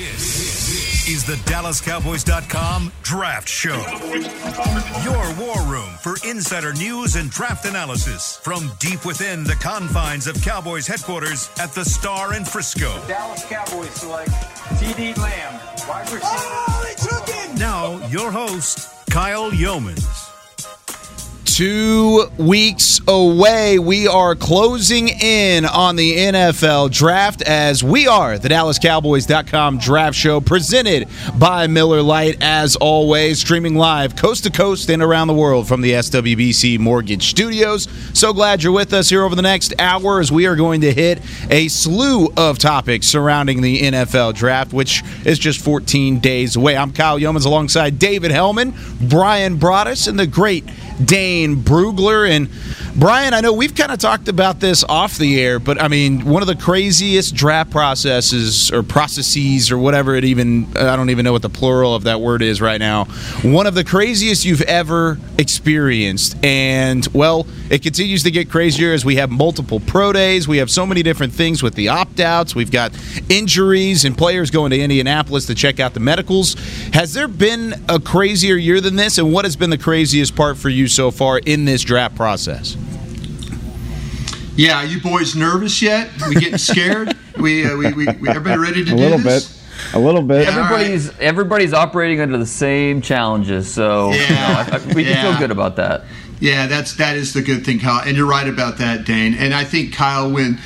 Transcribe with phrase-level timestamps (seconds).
[0.00, 3.76] This is the DallasCowboys.com Draft Show.
[5.04, 10.40] Your war room for insider news and draft analysis from deep within the confines of
[10.40, 12.98] Cowboys headquarters at the Star in Frisco.
[13.06, 14.30] Dallas Cowboys select
[14.80, 16.22] CeeDee Lamb, wide receiver.
[16.24, 17.58] Oh, they took it!
[17.58, 20.19] Now, your host, Kyle Youmans.
[21.60, 28.48] Two weeks away, we are closing in on the NFL draft as we are the
[28.48, 31.06] DallasCowboys.com draft show presented
[31.38, 35.82] by Miller Lite, as always, streaming live coast to coast and around the world from
[35.82, 37.88] the SWBC Mortgage Studios.
[38.14, 40.94] So glad you're with us here over the next hour as we are going to
[40.94, 46.74] hit a slew of topics surrounding the NFL draft, which is just 14 days away.
[46.74, 48.72] I'm Kyle Youmans alongside David Helman,
[49.10, 50.64] Brian Broaddus, and the great
[51.04, 52.28] Dane Brugler.
[52.28, 52.48] And
[52.96, 56.24] Brian, I know we've kind of talked about this off the air, but I mean,
[56.24, 61.24] one of the craziest draft processes or processes or whatever it even, I don't even
[61.24, 63.04] know what the plural of that word is right now.
[63.42, 66.36] One of the craziest you've ever experienced.
[66.44, 70.48] And, well, it continues to get crazier as we have multiple pro days.
[70.48, 72.54] We have so many different things with the opt outs.
[72.54, 72.92] We've got
[73.28, 76.54] injuries and players going to Indianapolis to check out the medicals.
[76.92, 79.16] Has there been a crazier year than this?
[79.16, 82.76] And what has been the craziest part for you so far in this draft process?
[84.60, 86.10] Yeah, you boys nervous yet?
[86.28, 87.16] We getting scared?
[87.40, 89.48] we, uh, we, we, we, everybody ready to a do little this?
[89.48, 89.94] bit.
[89.94, 90.42] A little bit.
[90.42, 90.50] Yeah.
[90.50, 91.20] Everybody's right.
[91.20, 95.38] everybody's operating under the same challenges, so you know, Yeah, I, I, we can feel
[95.38, 96.04] good about that.
[96.40, 99.32] Yeah, that's that is the good thing, Kyle, and you're right about that, Dane.
[99.32, 100.58] And I think Kyle, when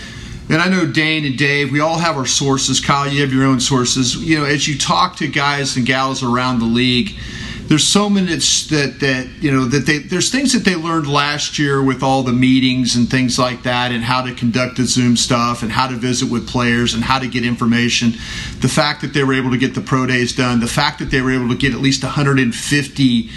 [0.48, 2.80] and I know Dane and Dave, we all have our sources.
[2.80, 4.16] Kyle, you have your own sources.
[4.16, 7.12] You know, as you talk to guys and gals around the league,
[7.66, 11.58] there's so many that that you know that they there's things that they learned last
[11.58, 15.16] year with all the meetings and things like that, and how to conduct the Zoom
[15.16, 18.12] stuff, and how to visit with players, and how to get information.
[18.60, 21.10] The fact that they were able to get the pro days done, the fact that
[21.10, 23.30] they were able to get at least 150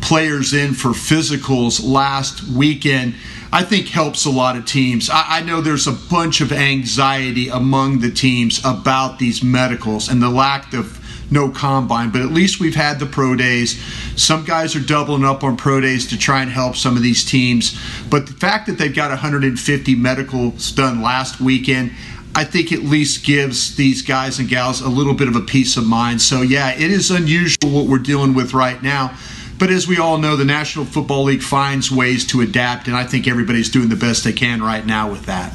[0.00, 3.14] players in for physicals last weekend,
[3.52, 5.10] I think helps a lot of teams.
[5.10, 10.22] I, I know there's a bunch of anxiety among the teams about these medicals and
[10.22, 11.01] the lack of
[11.32, 13.82] no combine, but at least we've had the pro days.
[14.16, 17.24] Some guys are doubling up on pro days to try and help some of these
[17.24, 17.78] teams.
[18.08, 21.92] But the fact that they've got 150 medicals done last weekend,
[22.34, 25.76] I think at least gives these guys and gals a little bit of a peace
[25.76, 26.22] of mind.
[26.22, 29.16] So, yeah, it is unusual what we're dealing with right now.
[29.58, 33.04] But as we all know, the National Football League finds ways to adapt, and I
[33.04, 35.52] think everybody's doing the best they can right now with that.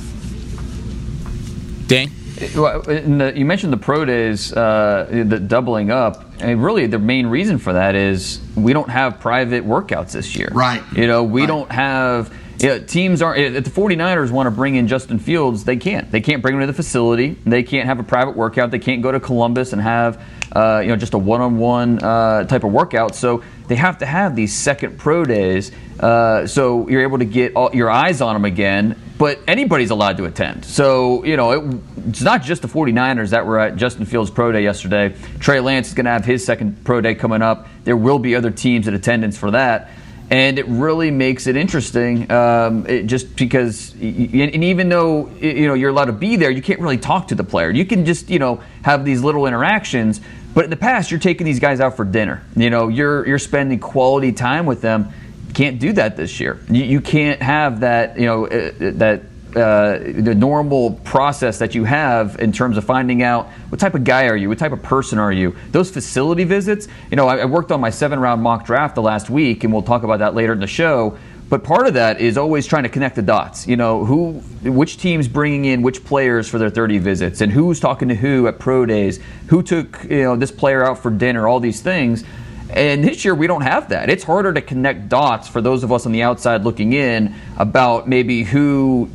[1.88, 2.12] Dane?
[2.38, 6.24] The, you mentioned the pro days, uh, the doubling up.
[6.40, 10.50] And really, the main reason for that is we don't have private workouts this year.
[10.52, 10.84] Right.
[10.94, 11.48] You know, we Right.
[11.48, 12.32] don't have.
[12.60, 13.40] You know, teams aren't.
[13.56, 16.10] If the 49ers want to bring in Justin Fields, they can't.
[16.12, 17.38] They can't bring him to the facility.
[17.46, 18.72] They can't have a private workout.
[18.72, 20.20] They can't go to Columbus and have,
[20.56, 23.14] uh, you know, just a one-on-one uh, type of workout.
[23.16, 25.72] So they have to have these second pro days.
[26.00, 28.96] Uh, so you're able to get all, your eyes on them again.
[29.18, 30.64] But anybody's allowed to attend.
[30.64, 34.52] So, you know, it, it's not just the 49ers that were at Justin Fields' pro
[34.52, 35.16] day yesterday.
[35.40, 37.68] Trey Lance is going to have his second pro day coming up.
[37.84, 39.90] There will be other teams in attendance for that.
[40.30, 45.74] And it really makes it interesting, um, it, just because, and even though you know
[45.74, 47.72] you're allowed to be there, you can't really talk to the player.
[47.72, 50.20] You can just you know have these little interactions.
[50.54, 52.44] But in the past, you're taking these guys out for dinner.
[52.58, 55.14] You know, you're you're spending quality time with them
[55.58, 56.60] can't do that this year.
[56.70, 59.22] You, you can't have that, you know, uh, that
[59.56, 64.04] uh, the normal process that you have in terms of finding out what type of
[64.04, 65.56] guy are you, what type of person are you.
[65.72, 69.32] Those facility visits, you know, I, I worked on my seven-round mock draft the last
[69.32, 71.18] week, and we'll talk about that later in the show.
[71.50, 73.68] But part of that is always trying to connect the dots.
[73.68, 77.80] You know, who, which team's bringing in which players for their 30 visits, and who's
[77.80, 81.48] talking to who at pro days, who took you know this player out for dinner,
[81.48, 82.24] all these things.
[82.70, 84.10] And this year we don't have that.
[84.10, 88.08] It's harder to connect dots for those of us on the outside looking in about
[88.08, 89.10] maybe who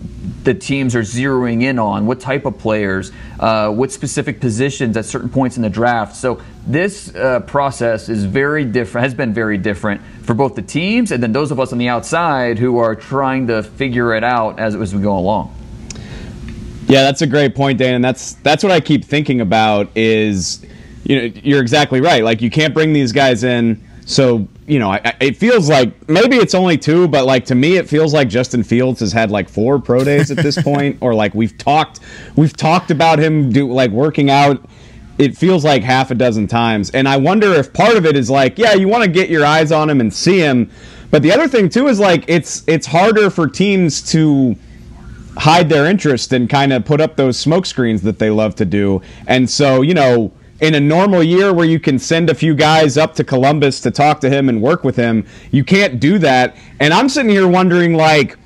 [0.45, 5.05] the teams are zeroing in on, what type of players, uh, what specific positions at
[5.05, 6.17] certain points in the draft.
[6.17, 11.13] So this uh, process is very different, has been very different for both the teams
[11.13, 14.59] and then those of us on the outside who are trying to figure it out
[14.59, 15.55] as, as we go along.
[16.89, 17.95] Yeah, that's a great point, Dan.
[17.95, 20.65] And that's that's what I keep thinking about is,
[21.05, 22.23] you know, you're exactly right.
[22.25, 23.83] Like you can't bring these guys in.
[24.05, 27.55] So you know, I, I- it feels like maybe it's only two, but like to
[27.55, 30.99] me, it feels like Justin Fields has had like four pro days at this point,
[31.01, 32.01] or like we've talked
[32.37, 34.65] we've talked about him do like working out.
[35.19, 38.31] It feels like half a dozen times, and I wonder if part of it is
[38.31, 40.71] like, yeah, you want to get your eyes on him and see him,
[41.11, 44.57] but the other thing too is like it's it's harder for teams to
[45.37, 48.65] hide their interest and kind of put up those smoke screens that they love to
[48.65, 49.01] do.
[49.27, 52.97] And so, you know, in a normal year where you can send a few guys
[52.97, 56.57] up to Columbus to talk to him and work with him, you can't do that.
[56.79, 58.39] And I'm sitting here wondering, like,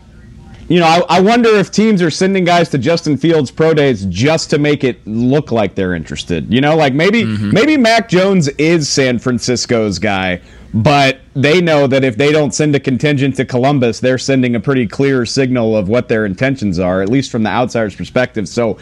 [0.68, 4.04] you know, I, I, wonder if teams are sending guys to Justin Fields pro days
[4.06, 6.52] just to make it look like they're interested.
[6.52, 7.52] You know, like maybe mm-hmm.
[7.52, 10.40] maybe Mac Jones is San Francisco's guy,
[10.74, 14.60] but they know that if they don't send a contingent to Columbus, they're sending a
[14.60, 18.48] pretty clear signal of what their intentions are, at least from the outsider's perspective.
[18.48, 18.78] So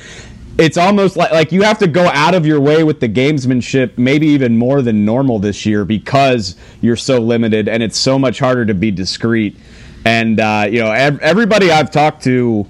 [0.58, 3.98] it's almost like like you have to go out of your way with the gamesmanship,
[3.98, 8.38] maybe even more than normal this year because you're so limited and it's so much
[8.38, 9.56] harder to be discreet.
[10.04, 12.66] And uh, you know, ev- everybody I've talked to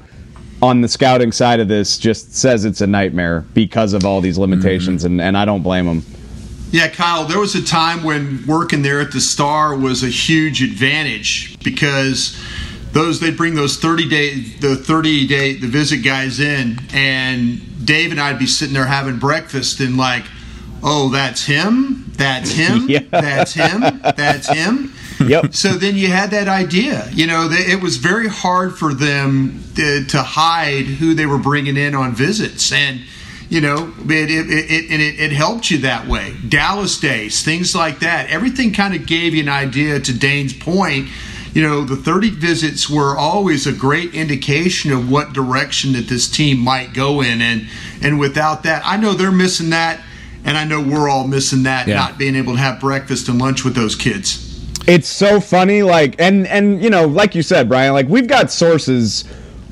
[0.62, 4.38] on the scouting side of this just says it's a nightmare because of all these
[4.38, 5.14] limitations, mm-hmm.
[5.14, 6.02] and, and I don't blame them.
[6.70, 10.60] Yeah, Kyle, there was a time when working there at the Star was a huge
[10.62, 12.36] advantage because
[12.94, 18.12] those they'd bring those 30 day the 30 day the visit guys in and Dave
[18.12, 20.24] and I'd be sitting there having breakfast and like,
[20.82, 22.12] "Oh, that's him.
[22.16, 22.88] That's him.
[22.88, 23.00] yeah.
[23.10, 23.80] That's him.
[24.16, 24.92] That's him."
[25.24, 25.54] Yep.
[25.54, 27.08] So then you had that idea.
[27.12, 31.76] You know, it was very hard for them to, to hide who they were bringing
[31.76, 33.00] in on visits, and
[33.48, 36.34] you know, it it, it, it, it helped you that way.
[36.48, 38.28] Dallas days, things like that.
[38.28, 40.00] Everything kind of gave you an idea.
[40.00, 41.08] To Dane's point,
[41.54, 46.28] you know, the 30 visits were always a great indication of what direction that this
[46.28, 47.68] team might go in, and
[48.02, 50.00] and without that, I know they're missing that.
[50.46, 51.94] And I know we're all missing that, yeah.
[51.94, 54.44] not being able to have breakfast and lunch with those kids
[54.86, 58.50] it's so funny like and and you know like you said brian like we've got
[58.50, 59.24] sources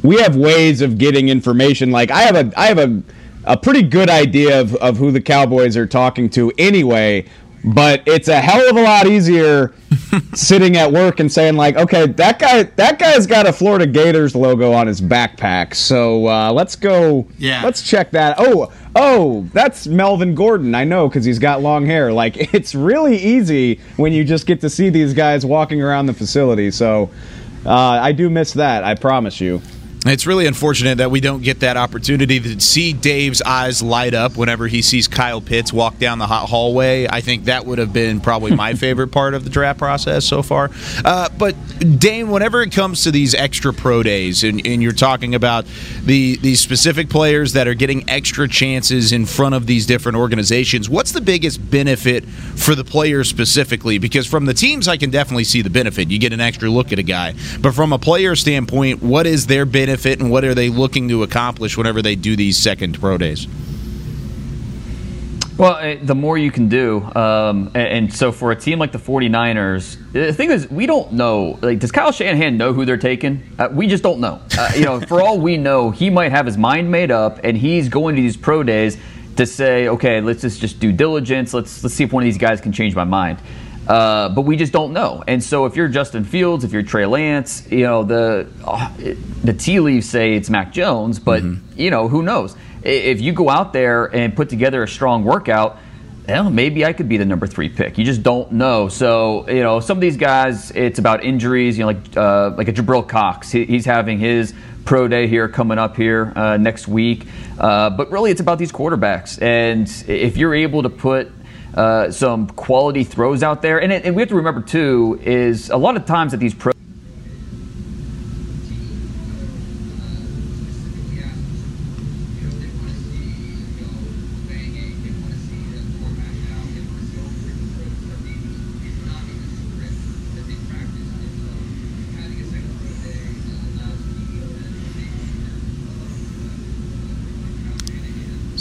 [0.02, 3.02] we have ways of getting information like i have a i have a
[3.44, 7.24] a pretty good idea of, of who the cowboys are talking to anyway
[7.64, 9.72] but it's a hell of a lot easier
[10.34, 14.34] sitting at work and saying like okay that guy that guy's got a florida gators
[14.34, 17.62] logo on his backpack so uh, let's go yeah.
[17.64, 18.36] let's check that.
[18.38, 20.74] Oh oh that's melvin gordon.
[20.74, 22.12] I know because he's got long hair.
[22.12, 26.14] Like it's really easy when you just get to see these guys walking around the
[26.14, 27.10] facility so
[27.66, 29.60] uh, i do miss that i promise you
[30.10, 34.36] it's really unfortunate that we don't get that opportunity to see Dave's eyes light up
[34.36, 37.06] whenever he sees Kyle Pitts walk down the hot hallway.
[37.06, 40.42] I think that would have been probably my favorite part of the draft process so
[40.42, 40.70] far.
[41.04, 41.54] Uh, but
[42.00, 45.66] Dane, whenever it comes to these extra pro days, and, and you're talking about
[46.02, 50.90] the these specific players that are getting extra chances in front of these different organizations,
[50.90, 53.98] what's the biggest benefit for the players specifically?
[53.98, 56.10] Because from the teams, I can definitely see the benefit.
[56.10, 59.46] You get an extra look at a guy, but from a player standpoint, what is
[59.46, 59.91] their benefit?
[59.92, 63.46] Benefit and what are they looking to accomplish whenever they do these second pro days?
[65.58, 67.02] Well, eh, the more you can do.
[67.14, 71.58] Um, and, so for a team like the 49ers, the thing is, we don't know.
[71.60, 73.42] Like, does Kyle Shanahan know who they're taking?
[73.58, 74.40] Uh, we just don't know.
[74.58, 77.56] Uh, you know, for all we know, he might have his mind made up and
[77.56, 78.96] he's going to these pro days
[79.36, 81.52] to say, okay, let's just, just do diligence.
[81.52, 83.38] Let's, let's see if one of these guys can change my mind.
[83.86, 85.24] Uh, but we just don't know.
[85.26, 88.92] And so if you're Justin Fields, if you're Trey Lance, you know the uh,
[89.42, 91.80] the tea leaves say it's Mac Jones, but mm-hmm.
[91.80, 92.56] you know who knows?
[92.84, 95.78] If you go out there and put together a strong workout,
[96.28, 97.98] well, maybe I could be the number three pick.
[97.98, 98.88] You just don't know.
[98.88, 101.76] So you know some of these guys, it's about injuries.
[101.76, 104.54] You know, like uh, like a Jabril Cox, he, he's having his
[104.84, 107.26] pro day here coming up here uh, next week.
[107.58, 111.32] Uh, but really, it's about these quarterbacks, and if you're able to put
[111.74, 113.80] uh, some quality throws out there.
[113.80, 116.54] And, it, and we have to remember, too, is a lot of times that these
[116.54, 116.71] pro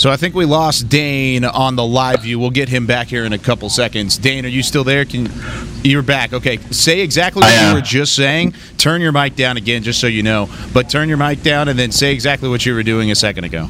[0.02, 2.40] So I think we lost Dane on the live view.
[2.40, 4.18] We'll get him back here in a couple seconds.
[4.18, 5.06] Dane, are you still there?
[5.06, 5.30] Can
[5.84, 6.34] you're back?
[6.34, 6.58] Okay.
[6.72, 8.56] Say exactly what you were just saying.
[8.80, 10.50] Turn your mic down again, just so you know.
[10.74, 13.44] But turn your mic down and then say exactly what you were doing a second
[13.44, 13.70] ago.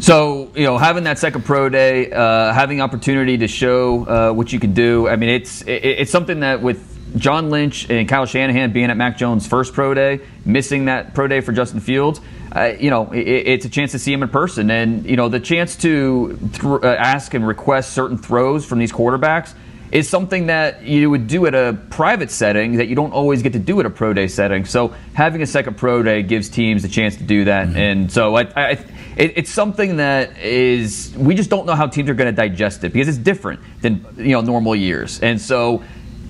[0.00, 4.52] So you know, having that second pro day, uh, having opportunity to show uh, what
[4.52, 5.08] you can do.
[5.08, 8.98] I mean, it's it, it's something that with John Lynch and Kyle Shanahan being at
[8.98, 12.20] Mac Jones' first pro day, missing that pro day for Justin Fields,
[12.54, 14.70] uh, you know, it, it's a chance to see him in person.
[14.70, 18.92] And, you know, the chance to th- uh, ask and request certain throws from these
[18.92, 19.54] quarterbacks
[19.90, 23.54] is something that you would do at a private setting that you don't always get
[23.54, 24.64] to do at a pro day setting.
[24.64, 27.68] So having a second pro day gives teams a chance to do that.
[27.68, 27.76] Mm-hmm.
[27.76, 28.70] And so I, I,
[29.16, 32.84] it, it's something that is, we just don't know how teams are going to digest
[32.84, 35.20] it because it's different than, you know, normal years.
[35.20, 35.82] And so,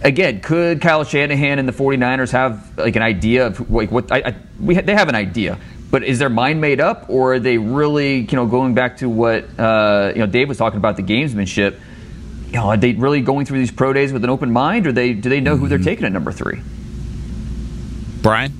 [0.02, 4.18] again, could Kyle Shanahan and the 49ers have like an idea of like what I,
[4.18, 5.58] I we they have an idea,
[5.90, 9.08] But is their mind made up, or are they really, you know, going back to
[9.08, 11.78] what uh, you know Dave was talking about the gamesmanship?
[12.48, 14.92] You know, are they really going through these pro days with an open mind, or
[14.92, 16.60] they do they know who they're taking at number three?
[18.20, 18.52] Brian?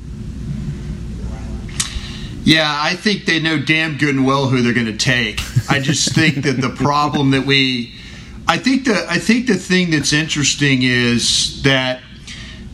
[2.44, 5.40] Yeah, I think they know damn good and well who they're going to take.
[5.68, 7.94] I just think that the problem that we,
[8.46, 12.00] I think the I think the thing that's interesting is that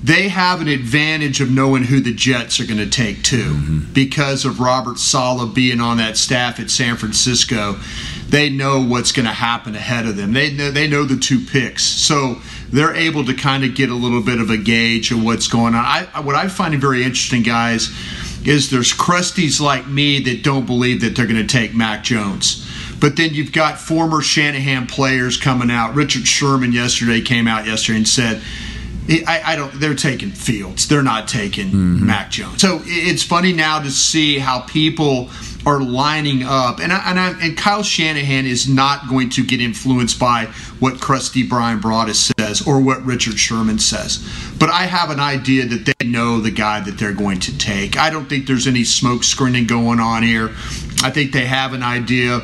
[0.04, 3.92] they have an advantage of knowing who the Jets are going to take too, mm-hmm.
[3.94, 7.76] because of Robert Saleh being on that staff at San Francisco.
[8.28, 10.34] They know what's going to happen ahead of them.
[10.34, 13.94] They know, they know the two picks, so they're able to kind of get a
[13.94, 15.82] little bit of a gauge of what's going on.
[15.82, 17.88] I, what I find very interesting, guys,
[18.44, 22.70] is there's crusties like me that don't believe that they're going to take Mac Jones.
[23.00, 25.94] But then you've got former Shanahan players coming out.
[25.94, 28.42] Richard Sherman yesterday came out yesterday and said,
[29.08, 29.78] I, I don't.
[29.80, 30.88] They're taking Fields.
[30.88, 32.06] They're not taking mm-hmm.
[32.06, 32.60] Mac Jones.
[32.60, 35.30] So it's funny now to see how people
[35.66, 39.60] are lining up, and I, and, I, and Kyle Shanahan is not going to get
[39.60, 40.46] influenced by
[40.78, 44.26] what Krusty Brian Broaddus says or what Richard Sherman says.
[44.58, 47.98] But I have an idea that they know the guy that they're going to take.
[47.98, 50.50] I don't think there's any smoke screening going on here.
[51.02, 52.40] I think they have an idea.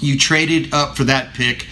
[0.00, 1.66] You traded up for that pick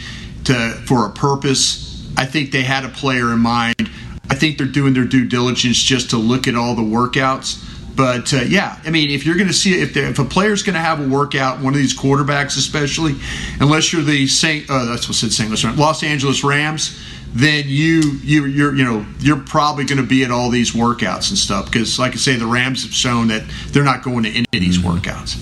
[0.45, 0.55] to
[0.87, 1.87] for a purpose.
[2.17, 3.91] I think they had a player in mind.
[4.31, 7.65] I think they're doing their due diligence just to look at all the workouts.
[7.97, 10.75] But uh, yeah, I mean, if you're going to see if if a player's going
[10.75, 13.17] to have a workout, one of these quarterbacks especially,
[13.59, 15.49] unless you're the Saint, uh, that's what I said St.
[15.51, 16.97] Louis, Los Angeles Rams,
[17.35, 21.31] then you you you're you know you're probably going to be at all these workouts
[21.31, 24.31] and stuff because, like I say, the Rams have shown that they're not going to
[24.31, 25.37] any of these workouts.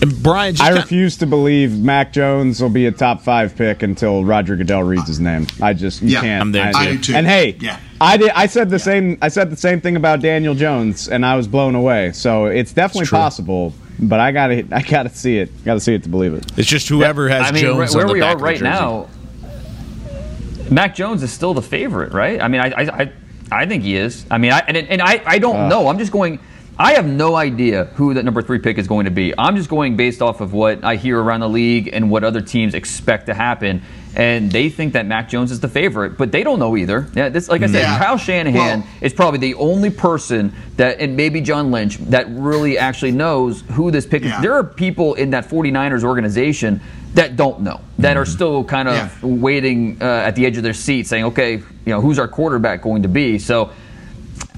[0.00, 3.56] And Brian, just I kinda- refuse to believe Mac Jones will be a top five
[3.56, 5.46] pick until Roger Goodell reads his name.
[5.60, 6.40] I just you Yeah, can't.
[6.42, 6.78] I'm there, I, too.
[6.78, 7.14] I do too.
[7.16, 7.78] And hey, Yeah.
[8.00, 8.30] I did.
[8.30, 9.18] I said the same.
[9.20, 12.12] I said the same thing about Daniel Jones, and I was blown away.
[12.12, 14.64] So it's definitely It's possible, but I gotta.
[14.70, 15.64] I gotta see it.
[15.64, 16.46] Got to see it to believe it.
[16.56, 19.08] it's just whoever has I mean, Jones where on the we back are right now,
[20.70, 22.40] Mac Jones is still the favorite, right?
[22.40, 23.12] I mean, I, I, I,
[23.50, 24.24] I think he is.
[24.30, 25.68] I mean, I, and, and I, I don't uh.
[25.68, 25.88] know.
[25.88, 26.38] I'm just going.
[26.80, 29.34] I have no idea who that number three pick is going to be.
[29.36, 32.40] I'm just going based off of what I hear around the league and what other
[32.40, 33.82] teams expect to happen.
[34.14, 37.08] And they think that Mac Jones is the favorite, but they don't know either.
[37.14, 37.98] Yeah, this, like I said, Yeah.
[37.98, 42.78] Kyle Shanahan Well- is probably the only person that, and maybe John Lynch, that really
[42.78, 44.32] actually knows who this pick is.
[44.40, 46.80] There are people in that 49ers organization
[47.14, 49.08] that don't know, that are still kind of Yeah.
[49.22, 52.82] waiting uh, at the edge of their seat, saying, "Okay, you know, who's our quarterback
[52.82, 53.70] going to be?" So,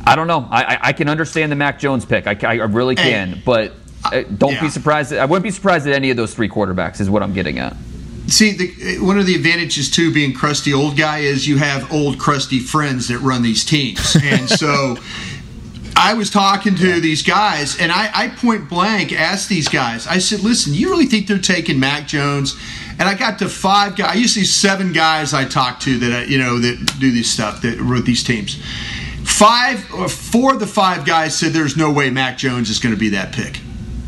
[0.07, 0.47] I don't know.
[0.51, 2.27] I, I, I can understand the Mac Jones pick.
[2.27, 3.73] I, I really can, but
[4.05, 4.63] uh, don't yeah.
[4.63, 5.13] be surprised.
[5.13, 7.01] I wouldn't be surprised at any of those three quarterbacks.
[7.01, 7.77] Is what I'm getting at.
[8.27, 12.19] See, the, one of the advantages too, being crusty old guy, is you have old
[12.19, 14.97] crusty friends that run these teams, and so.
[16.03, 20.07] I was talking to these guys, and I, I point blank asked these guys.
[20.07, 22.57] I said, "Listen, you really think they're taking Mac Jones?"
[22.99, 24.13] And I got to five guys.
[24.13, 27.85] I usually seven guys I talked to that you know that do this stuff that
[27.85, 28.63] with these teams.
[29.25, 32.95] Five or four of the five guys said there's no way Mac Jones is going
[32.95, 33.61] to be that pick.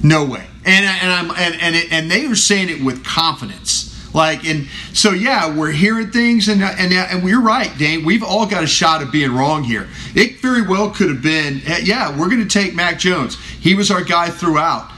[0.02, 0.46] No way.
[0.64, 3.88] And and I'm and and, it, and they were saying it with confidence.
[4.14, 8.04] Like and so yeah, we're hearing things and and and we're right, Dane.
[8.04, 9.88] We've all got a shot of being wrong here.
[10.14, 13.38] It very well could have been eh, yeah, we're going to take Mac Jones.
[13.60, 14.90] He was our guy throughout.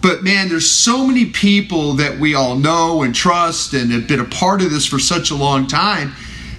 [0.00, 4.18] But man, there's so many people that we all know and trust and have been
[4.18, 6.14] a part of this for such a long time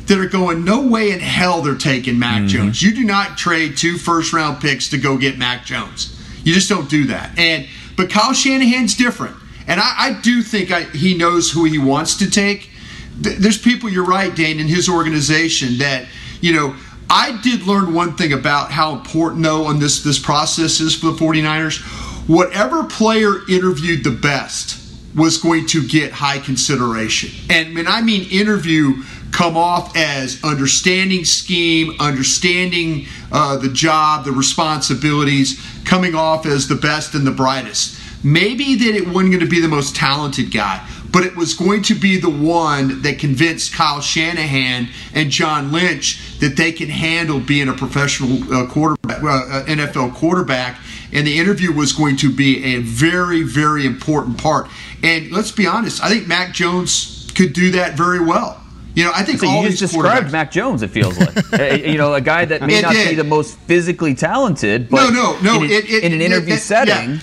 [0.07, 2.48] that are going, no way in hell they're taking Mac mm-hmm.
[2.48, 2.81] Jones.
[2.81, 6.19] You do not trade two first round picks to go get Mac Jones.
[6.43, 7.38] You just don't do that.
[7.38, 9.36] And but Kyle Shanahan's different,
[9.67, 12.69] and I, I do think I, he knows who he wants to take.
[13.15, 16.07] There's people, you're right, Dane, in his organization that
[16.41, 16.75] you know.
[17.10, 21.07] I did learn one thing about how important, though, on this this process is for
[21.07, 21.79] the 49ers.
[22.27, 24.81] Whatever player interviewed the best
[25.15, 27.29] was going to get high consideration.
[27.50, 34.31] And when I mean interview, come off as understanding scheme, understanding uh, the job, the
[34.31, 37.99] responsibilities, coming off as the best and the brightest.
[38.23, 41.81] Maybe that it wasn't going to be the most talented guy, but it was going
[41.83, 47.39] to be the one that convinced Kyle Shanahan and John Lynch that they can handle
[47.39, 50.79] being a professional uh, quarterback, uh, uh, NFL quarterback.
[51.11, 54.67] And the interview was going to be a very, very important part.
[55.03, 58.62] And let's be honest, I think Mac Jones could do that very well.
[58.95, 60.81] You know, I think So all you just described Mac Jones.
[60.83, 63.57] It feels like Uh, you know a guy that may It not be the most
[63.62, 65.55] physically talented, but no, no, no.
[65.57, 67.12] in, an- it, it, in an it- interview setting.
[67.15, 67.19] yeah.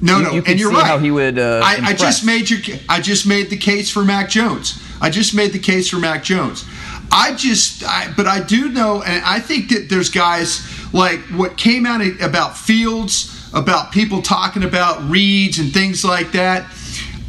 [0.00, 0.86] No, you- no, you and you're see right.
[0.86, 2.58] how he would, uh, I, I just made your.
[2.88, 4.78] I just made the case for Mac Jones.
[5.00, 6.64] I just made the case for Mac Jones.
[7.12, 11.56] I just, I, but I do know, and I think that there's guys like what
[11.56, 13.30] came out about Fields.
[13.54, 16.66] about people talking about reads and things like that.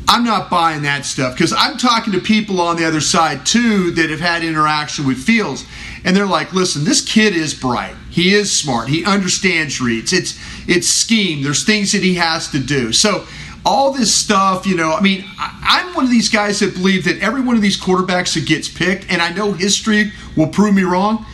[0.07, 3.91] I'm not buying that stuff because I'm talking to people on the other side too
[3.91, 5.65] that have had interaction with Fields,
[6.03, 7.95] and they're like, "Listen, this kid is bright.
[8.09, 8.87] He is smart.
[8.87, 10.13] He understands reads.
[10.13, 11.43] It's it's scheme.
[11.43, 13.25] There's things that he has to do." So
[13.65, 17.19] all this stuff, you know, I mean, I'm one of these guys that believe that
[17.19, 20.83] every one of these quarterbacks that gets picked, and I know history will prove me
[20.83, 21.25] wrong,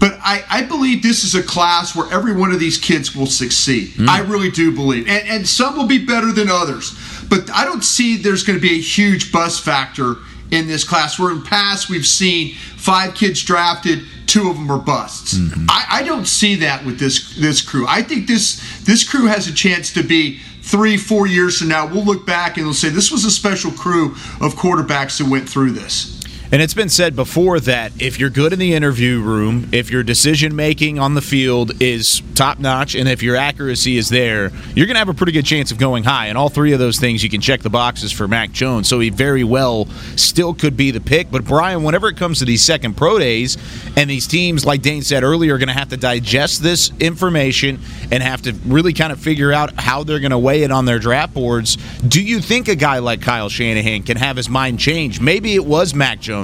[0.00, 3.26] but I, I believe this is a class where every one of these kids will
[3.26, 3.90] succeed.
[3.90, 4.08] Mm.
[4.08, 5.06] I really do believe.
[5.06, 6.96] And, and some will be better than others.
[7.28, 10.16] But I don't see there's going to be a huge bust factor
[10.50, 11.18] in this class.
[11.18, 15.34] Where in the past we've seen five kids drafted, two of them are busts.
[15.34, 15.66] Mm-hmm.
[15.68, 17.84] I, I, don't see that with this this crew.
[17.86, 21.86] I think this this crew has a chance to be three, four years from now,
[21.86, 25.48] we'll look back and we'll say this was a special crew of quarterbacks that went
[25.48, 26.20] through this.
[26.52, 30.02] And it's been said before that if you're good in the interview room, if your
[30.02, 34.86] decision making on the field is top notch, and if your accuracy is there, you're
[34.86, 36.26] going to have a pretty good chance of going high.
[36.26, 38.88] And all three of those things, you can check the boxes for Mac Jones.
[38.88, 41.30] So he very well still could be the pick.
[41.30, 43.56] But Brian, whenever it comes to these second pro days,
[43.96, 47.78] and these teams, like Dane said earlier, are going to have to digest this information
[48.10, 50.84] and have to really kind of figure out how they're going to weigh it on
[50.84, 51.76] their draft boards.
[52.08, 55.20] Do you think a guy like Kyle Shanahan can have his mind change?
[55.20, 56.39] Maybe it was Mac Jones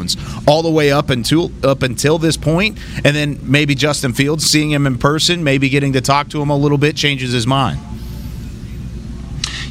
[0.46, 4.70] All the way up until up until this point, and then maybe Justin Fields seeing
[4.70, 7.80] him in person, maybe getting to talk to him a little bit, changes his mind.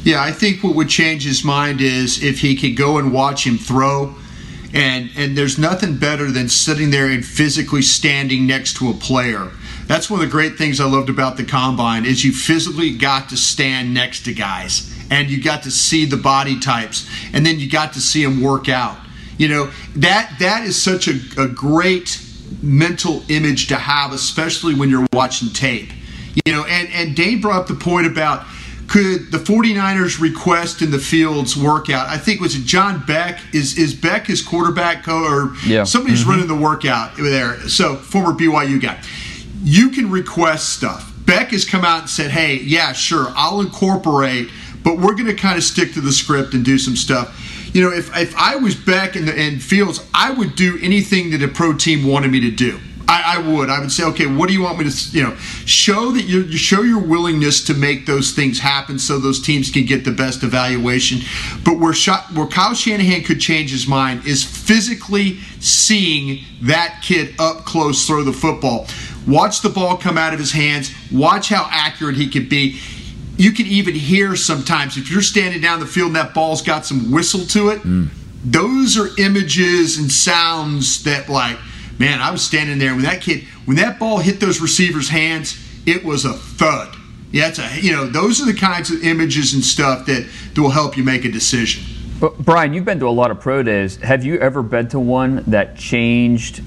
[0.06, 3.44] Yeah, I think what would change his mind is if he could go and watch
[3.44, 4.14] him throw.
[4.72, 9.50] And, and there's nothing better than sitting there and physically standing next to a player.
[9.86, 13.28] That's one of the great things I loved about the combine is you physically got
[13.30, 17.58] to stand next to guys and you got to see the body types and then
[17.58, 18.98] you got to see them work out.
[19.38, 22.22] You know, that that is such a, a great
[22.62, 25.90] mental image to have, especially when you're watching tape.
[26.44, 28.46] You know, and, and Dave brought up the point about
[28.88, 32.08] could the 49ers request in the Fields workout?
[32.08, 33.40] I think was it John Beck?
[33.52, 35.84] Is is Beck his quarterback coach or yeah.
[35.84, 36.30] somebody's mm-hmm.
[36.30, 37.58] running the workout there?
[37.68, 39.00] So former BYU guy.
[39.62, 41.12] You can request stuff.
[41.24, 44.50] Beck has come out and said, "Hey, yeah, sure, I'll incorporate,
[44.84, 47.42] but we're going to kind of stick to the script and do some stuff."
[47.76, 51.30] You know, if, if I was back in the in Fields, I would do anything
[51.32, 52.80] that a pro team wanted me to do.
[53.06, 53.68] I, I, would.
[53.68, 56.50] I would say, okay, what do you want me to, you know, show that you
[56.56, 60.42] show your willingness to make those things happen, so those teams can get the best
[60.42, 61.20] evaluation.
[61.64, 67.38] But where shot, where Kyle Shanahan could change his mind is physically seeing that kid
[67.38, 68.86] up close throw the football.
[69.28, 70.92] Watch the ball come out of his hands.
[71.12, 72.80] Watch how accurate he could be
[73.36, 76.86] you can even hear sometimes if you're standing down the field and that ball's got
[76.86, 77.80] some whistle to it.
[77.80, 78.08] Mm.
[78.44, 81.58] Those are images and sounds that, like,
[81.98, 85.58] man, I was standing there when that kid, when that ball hit those receivers' hands,
[85.84, 86.94] it was a thud.
[87.32, 90.60] Yeah, it's a, you know, those are the kinds of images and stuff that, that
[90.60, 91.84] will help you make a decision.
[92.18, 93.96] But Brian, you've been to a lot of pro days.
[93.96, 96.62] Have you ever been to one that changed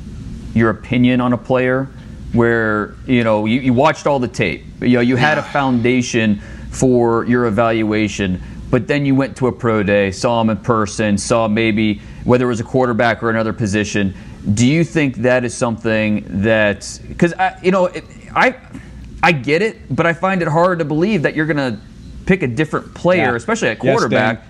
[0.54, 1.88] your opinion on a player?
[2.32, 5.50] Where you know you, you watched all the tape, you know you had yeah.
[5.50, 10.50] a foundation for your evaluation, but then you went to a pro day, saw him
[10.50, 14.14] in person, saw maybe whether it was a quarterback or another position.
[14.54, 17.90] Do you think that is something that because I you know
[18.36, 18.56] I
[19.22, 21.80] I get it, but I find it hard to believe that you're going to
[22.26, 23.36] pick a different player, yeah.
[23.36, 24.38] especially at quarterback.
[24.38, 24.46] Yes,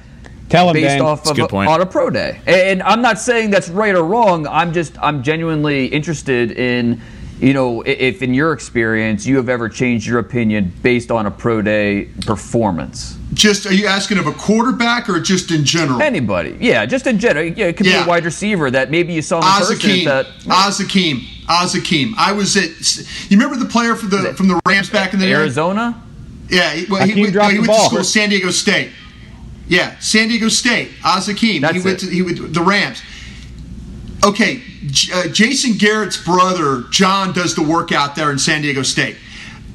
[0.49, 1.01] Tell him, based Dan.
[1.01, 4.47] off of a, on a pro day, and I'm not saying that's right or wrong.
[4.47, 7.01] I'm just I'm genuinely interested in
[7.39, 11.31] you know, if in your experience you have ever changed your opinion based on a
[11.31, 13.17] pro day performance.
[13.33, 16.01] Just are you asking of a quarterback or just in general?
[16.01, 17.45] Anybody, yeah, just in general.
[17.45, 17.99] Yeah, it could yeah.
[17.99, 20.05] be a wide receiver that maybe you saw in Az Hakim, person.
[20.05, 22.13] That Az Hakim, Azakim.
[22.17, 23.31] I was at.
[23.31, 26.01] You remember the player for the from the Rams back in the Arizona?
[26.47, 26.57] Day?
[26.57, 28.89] Yeah, well, he, he, well, he went to school San Diego State.
[29.67, 30.89] Yeah, San Diego State.
[31.05, 31.63] Az Hakim.
[31.63, 31.99] He went it.
[31.99, 33.01] to he went to the Rams
[34.23, 34.61] okay,
[35.13, 39.17] uh, Jason Garrett's brother, John, does the work out there in San Diego State.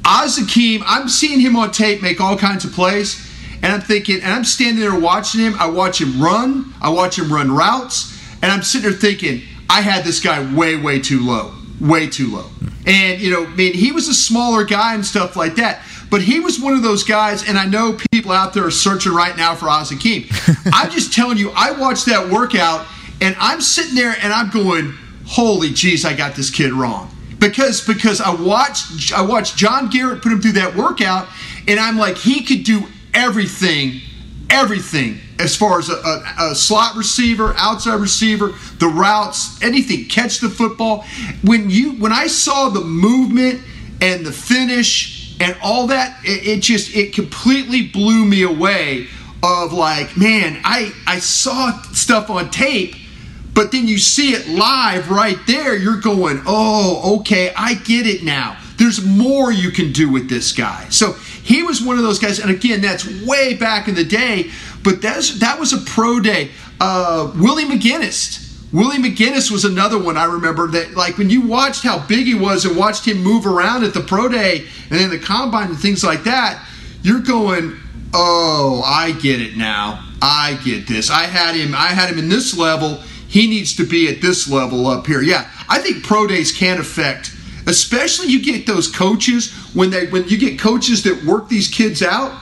[0.04, 3.30] Az Hakim, I'm seeing him on tape make all kinds of plays,
[3.62, 5.54] and I'm thinking, and I'm standing there watching him.
[5.58, 9.80] I watch him run, I watch him run routes, and I'm sitting there thinking, I
[9.80, 12.50] had this guy way, way too low, way too low.
[12.86, 15.82] And, you know, I mean, he was a smaller guy and stuff like that.
[16.10, 19.12] But he was one of those guys, and I know people out there are searching
[19.12, 20.24] right now for Az Hakim.
[20.72, 22.86] I'm just telling you, I watched that workout
[23.20, 24.94] and I'm sitting there and I'm going,
[25.26, 27.10] holy jeez, I got this kid wrong.
[27.38, 31.28] Because because I watched I watched John Garrett put him through that workout,
[31.68, 34.00] and I'm like, he could do everything,
[34.48, 40.38] everything as far as a, a, a, slot receiver, outside receiver, the routes, anything, catch
[40.38, 41.04] the football.
[41.42, 43.60] When you when I saw the movement
[44.00, 46.18] and the finish and all that.
[46.24, 49.08] It, it just it completely blew me away.
[49.42, 52.94] Of like, man, I I saw stuff on tape,
[53.54, 55.76] but then you see it live right there.
[55.76, 58.58] You're going, oh, okay, I get it now.
[58.76, 60.88] There's more you can do with this guy.
[60.90, 64.50] So he was one of those guys, and again, that's way back in the day.
[64.82, 66.50] But that's that was a pro day.
[66.80, 68.42] Uh, Willie McGinest.
[68.72, 72.34] Willie McGinest was another one I remember that, like, when you watched how big he
[72.34, 75.78] was and watched him move around at the pro day and then the combine and
[75.78, 76.66] things like that,
[77.02, 77.76] you're going,
[78.12, 80.04] oh, I get it now.
[80.20, 81.08] I get this.
[81.08, 81.72] I had him.
[81.74, 83.00] I had him in this level.
[83.34, 85.20] He needs to be at this level up here.
[85.20, 87.34] Yeah, I think pro days can affect,
[87.66, 92.00] especially you get those coaches when they when you get coaches that work these kids
[92.00, 92.40] out,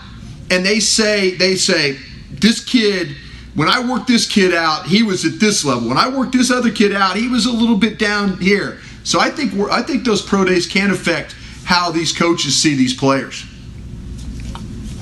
[0.51, 1.97] and they say they say
[2.31, 3.17] this kid
[3.55, 5.89] when I worked this kid out, he was at this level.
[5.89, 8.79] When I worked this other kid out, he was a little bit down here.
[9.03, 12.93] So I think I think those pro days can affect how these coaches see these
[12.93, 13.47] players.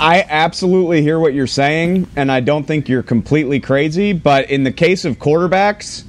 [0.01, 4.15] I absolutely hear what you're saying, and I don't think you're completely crazy.
[4.15, 6.05] But in the case of quarterbacks,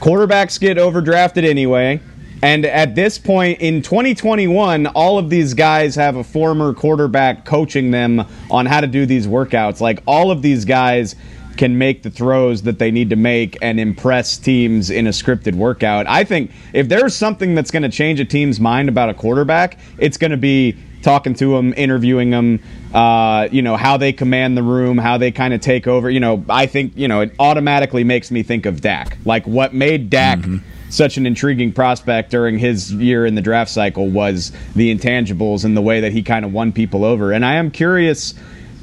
[0.00, 2.00] quarterbacks get overdrafted anyway.
[2.42, 7.92] And at this point in 2021, all of these guys have a former quarterback coaching
[7.92, 9.80] them on how to do these workouts.
[9.80, 11.14] Like all of these guys
[11.56, 15.54] can make the throws that they need to make and impress teams in a scripted
[15.54, 16.06] workout.
[16.08, 19.78] I think if there's something that's going to change a team's mind about a quarterback,
[19.98, 22.60] it's going to be talking to them, interviewing them,
[22.94, 26.10] uh, you know, how they command the room, how they kind of take over.
[26.10, 29.18] You know, I think, you know, it automatically makes me think of Dak.
[29.24, 30.38] Like what made Dak.
[30.38, 35.64] Mm-hmm such an intriguing prospect during his year in the draft cycle was the intangibles
[35.64, 37.32] and the way that he kind of won people over.
[37.32, 38.34] And I am curious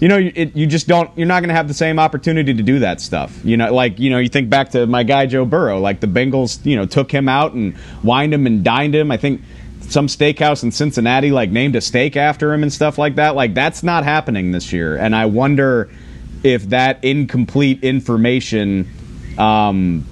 [0.03, 1.09] you know, it, you just don't.
[1.17, 3.39] You're not going to have the same opportunity to do that stuff.
[3.45, 5.79] You know, like you know, you think back to my guy Joe Burrow.
[5.79, 7.73] Like the Bengals, you know, took him out and
[8.03, 9.11] wined him and dined him.
[9.11, 9.41] I think
[9.93, 13.35] some steakhouse in Cincinnati like named a steak after him and stuff like that.
[13.35, 14.97] Like that's not happening this year.
[14.97, 15.89] And I wonder
[16.43, 18.89] if that incomplete information
[19.37, 20.03] um,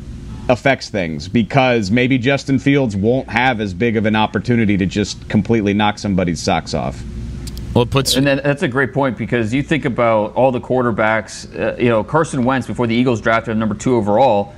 [0.48, 5.28] affects things because maybe Justin Fields won't have as big of an opportunity to just
[5.28, 7.04] completely knock somebody's socks off.
[7.74, 10.60] Well, it puts and then that's a great point because you think about all the
[10.60, 11.58] quarterbacks.
[11.58, 14.54] Uh, you know, Carson Wentz before the Eagles drafted him number two overall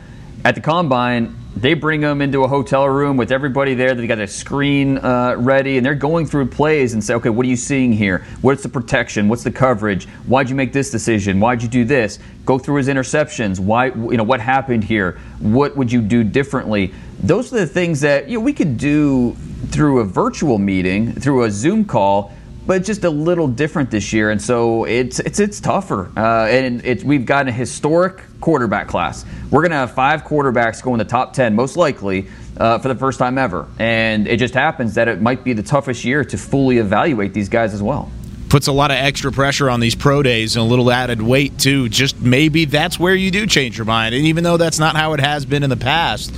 [0.45, 1.35] at the combine.
[1.55, 3.93] They bring him into a hotel room with everybody there.
[3.93, 7.45] They got a screen uh, ready, and they're going through plays and say, "Okay, what
[7.45, 8.25] are you seeing here?
[8.41, 9.29] What's the protection?
[9.29, 10.05] What's the coverage?
[10.25, 11.39] Why'd you make this decision?
[11.39, 12.17] Why'd you do this?
[12.45, 13.59] Go through his interceptions.
[13.59, 13.87] Why?
[13.87, 15.19] You know, what happened here?
[15.39, 16.91] What would you do differently?
[17.21, 19.35] Those are the things that you know, we could do
[19.67, 22.33] through a virtual meeting, through a Zoom call
[22.65, 26.11] but it's just a little different this year, and so it's it's it's tougher.
[26.15, 29.25] Uh, and it's we've got a historic quarterback class.
[29.51, 32.87] We're going to have five quarterbacks go in the top ten, most likely, uh, for
[32.87, 33.67] the first time ever.
[33.79, 37.49] And it just happens that it might be the toughest year to fully evaluate these
[37.49, 38.11] guys as well.
[38.49, 41.57] Puts a lot of extra pressure on these pro days and a little added weight
[41.57, 41.89] too.
[41.89, 44.13] Just maybe that's where you do change your mind.
[44.13, 46.33] And even though that's not how it has been in the past,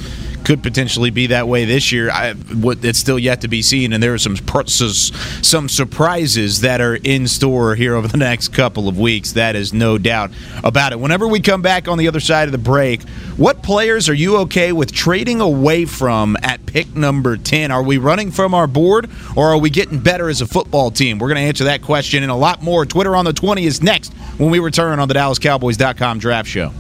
[0.46, 2.10] could potentially be that way this year.
[2.10, 6.96] I, it's still yet to be seen, and there are some some surprises that are
[6.96, 9.34] in store here over the next couple of weeks.
[9.34, 10.32] That is no doubt
[10.64, 11.00] about it.
[11.00, 13.02] Whenever we come back on the other side of the break,
[13.38, 17.72] what players are you okay with trading away from at pick number ten?
[17.72, 21.18] Are we running from our board, or are we getting better as a football team?
[21.18, 22.86] We're going to answer that question and a lot more.
[22.86, 26.72] Twitter on the twenty is next when we return on the DallasCowboys.com Draft Show.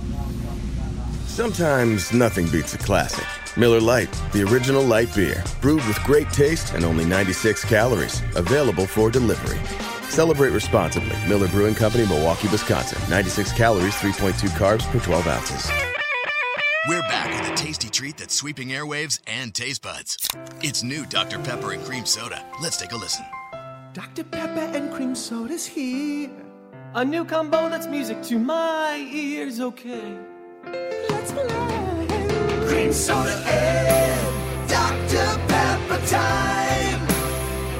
[1.25, 3.25] Sometimes nothing beats a classic.
[3.57, 8.21] Miller Lite, the original light beer, brewed with great taste and only 96 calories.
[8.35, 9.59] Available for delivery.
[10.09, 11.15] Celebrate responsibly.
[11.25, 13.01] Miller Brewing Company, Milwaukee, Wisconsin.
[13.09, 15.71] 96 calories, 3.2 carbs per 12 ounces.
[16.89, 20.29] We're back with a tasty treat that's sweeping airwaves and taste buds.
[20.61, 21.39] It's new Dr.
[21.39, 22.45] Pepper and Cream Soda.
[22.61, 23.23] Let's take a listen.
[23.93, 24.25] Dr.
[24.25, 26.29] Pepper and Cream Soda's here.
[26.93, 30.17] A new combo that's music to my ears, okay.
[31.09, 31.74] Let's play
[32.67, 35.27] cream soda and Dr.
[35.47, 37.07] Pepper time.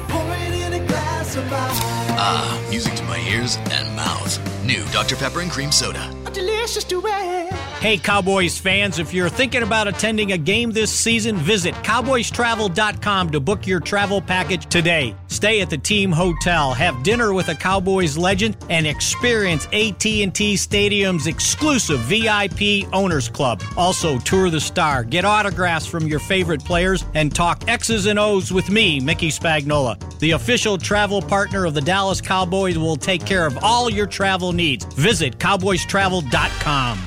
[0.08, 1.95] Pour it in a glass of ice.
[2.18, 4.40] Ah, music to my ears and mouth.
[4.64, 5.16] New Dr.
[5.16, 6.12] Pepper and Cream Soda.
[6.24, 7.52] A delicious duet.
[7.80, 13.38] Hey, Cowboys fans, if you're thinking about attending a game this season, visit cowboystravel.com to
[13.38, 15.14] book your travel package today.
[15.28, 21.26] Stay at the team hotel, have dinner with a Cowboys legend, and experience AT&T Stadium's
[21.26, 23.62] exclusive VIP Owners Club.
[23.76, 28.50] Also, tour the star, get autographs from your favorite players, and talk X's and O's
[28.50, 29.96] with me, Mickey Spagnola.
[30.18, 34.52] The official travel partner of the Dallas Cowboys will take care of all your travel
[34.52, 34.84] needs.
[34.94, 36.98] Visit cowboystravel.com.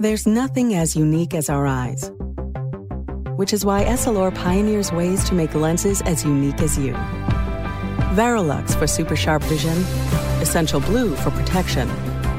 [0.00, 2.12] There's nothing as unique as our eyes,
[3.36, 6.92] which is why Essilor pioneers ways to make lenses as unique as you.
[8.14, 9.76] Varilux for super sharp vision,
[10.40, 11.88] Essential Blue for protection,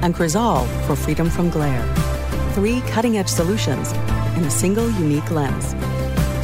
[0.04, 1.84] and Crizal for freedom from glare.
[2.54, 3.92] Three cutting edge solutions
[4.38, 5.76] in a single unique lens.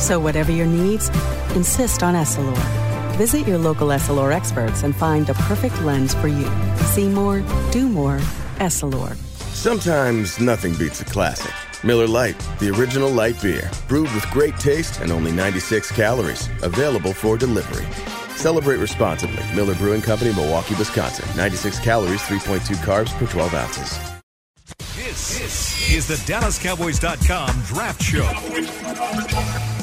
[0.03, 1.07] So, whatever your needs,
[1.55, 2.84] insist on Essilor.
[3.15, 6.51] Visit your local Essilor experts and find the perfect lens for you.
[6.83, 7.39] See more,
[7.71, 8.17] do more,
[8.57, 9.15] Essilor.
[9.55, 11.53] Sometimes nothing beats a classic.
[11.81, 17.13] Miller Lite, the original light beer, brewed with great taste and only 96 calories, available
[17.13, 17.85] for delivery.
[18.35, 19.43] Celebrate responsibly.
[19.55, 21.25] Miller Brewing Company, Milwaukee, Wisconsin.
[21.37, 23.97] 96 calories, 3.2 carbs per 12 ounces.
[24.97, 29.74] This, this is the DallasCowboys.com Draft Show.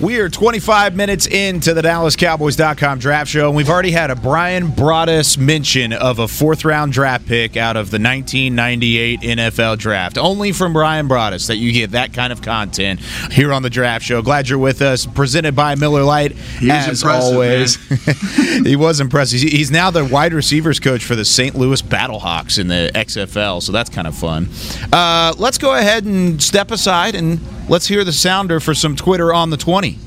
[0.00, 4.66] We are 25 minutes into the DallasCowboys.com draft show, and we've already had a Brian
[4.68, 10.18] Broaddus mention of a fourth round draft pick out of the 1998 NFL draft.
[10.18, 12.98] Only from Brian Broaddus that you get that kind of content
[13.30, 14.20] here on the draft show.
[14.20, 15.06] Glad you're with us.
[15.06, 17.76] Presented by Miller Lite, He was as always.
[18.66, 19.40] he was impressive.
[19.40, 21.54] He's- He's now the wide receivers coach for the St.
[21.54, 24.48] Louis Battlehawks in the XFL, so that's kind of fun.
[24.92, 29.32] Uh, let's go ahead and step aside and let's hear the sounder for some Twitter
[29.32, 29.98] on the 20.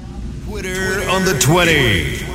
[0.46, 2.28] Twitter on the 20.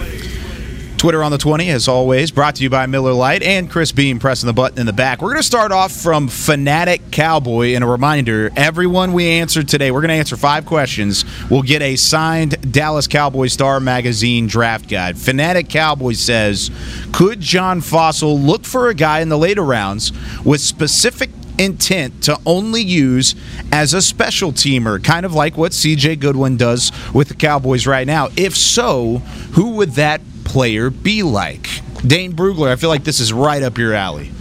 [1.02, 4.20] Twitter on the 20, as always, brought to you by Miller Lite and Chris Beam
[4.20, 5.20] pressing the button in the back.
[5.20, 7.74] We're going to start off from Fanatic Cowboy.
[7.74, 11.24] And a reminder everyone we answered today, we're going to answer five questions.
[11.50, 15.18] We'll get a signed Dallas Cowboy Star Magazine draft guide.
[15.18, 16.70] Fanatic Cowboy says
[17.12, 20.12] Could John Fassel look for a guy in the later rounds
[20.44, 21.30] with specific
[21.62, 23.34] intent to only use
[23.70, 28.06] as a special teamer, kind of like what CJ Goodwin does with the Cowboys right
[28.06, 28.28] now?
[28.36, 29.18] If so,
[29.52, 31.68] who would that player be like?
[32.06, 34.32] Dane Brugler, I feel like this is right up your alley.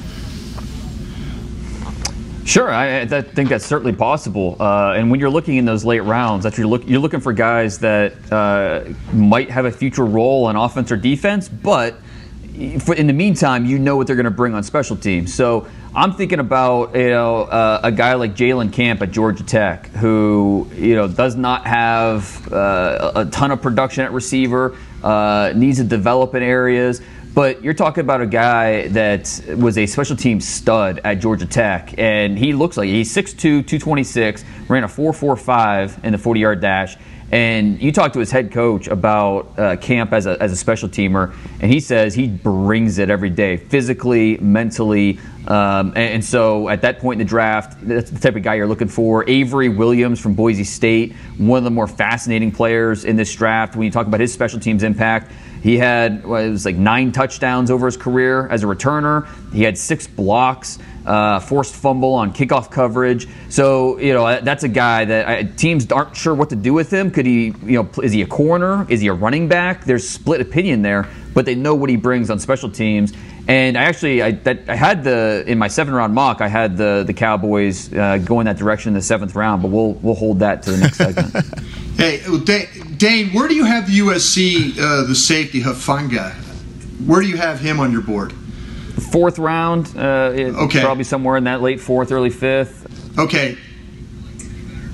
[2.43, 4.57] Sure, I, I think that's certainly possible.
[4.59, 7.33] Uh, and when you're looking in those late rounds, that you're, look, you're looking for
[7.33, 11.95] guys that uh, might have a future role on offense or defense, but
[12.61, 15.33] in the meantime, you know what they're going to bring on special teams.
[15.33, 19.87] So I'm thinking about you know uh, a guy like Jalen Camp at Georgia Tech,
[19.87, 25.79] who you know does not have uh, a ton of production at receiver, uh, needs
[25.79, 27.01] to develop in areas.
[27.33, 31.97] But you're talking about a guy that was a special team stud at Georgia Tech,
[31.97, 36.97] and he looks like he's 6'2", 226, ran a 4.45 in the 40-yard dash.
[37.31, 40.89] And you talk to his head coach about uh, camp as a, as a special
[40.89, 45.17] teamer, and he says he brings it every day, physically, mentally.
[45.47, 48.55] Um, and, and so at that point in the draft, that's the type of guy
[48.55, 49.27] you're looking for.
[49.29, 53.77] Avery Williams from Boise State, one of the more fascinating players in this draft.
[53.77, 55.31] When you talk about his special teams impact,
[55.61, 59.27] he had well, it was like nine touchdowns over his career as a returner.
[59.53, 63.27] He had six blocks, uh, forced fumble on kickoff coverage.
[63.49, 66.91] So you know that's a guy that I, teams aren't sure what to do with
[66.91, 67.11] him.
[67.11, 68.85] Could he, you know, is he a corner?
[68.89, 69.85] Is he a running back?
[69.85, 73.13] There's split opinion there, but they know what he brings on special teams.
[73.47, 76.77] And I actually, I, that, I had the in my seven round mock, I had
[76.77, 80.39] the the Cowboys uh, going that direction in the seventh round, but we'll we'll hold
[80.39, 81.35] that to the next segment.
[81.97, 82.67] Hey, Da-
[82.97, 86.31] Dane, where do you have the USC, uh, the safety Hufanga?
[87.05, 88.33] Where do you have him on your board?
[89.11, 90.31] Fourth round, uh,
[90.63, 90.81] Okay.
[90.81, 92.87] probably somewhere in that late fourth, early fifth.
[93.19, 93.55] Okay.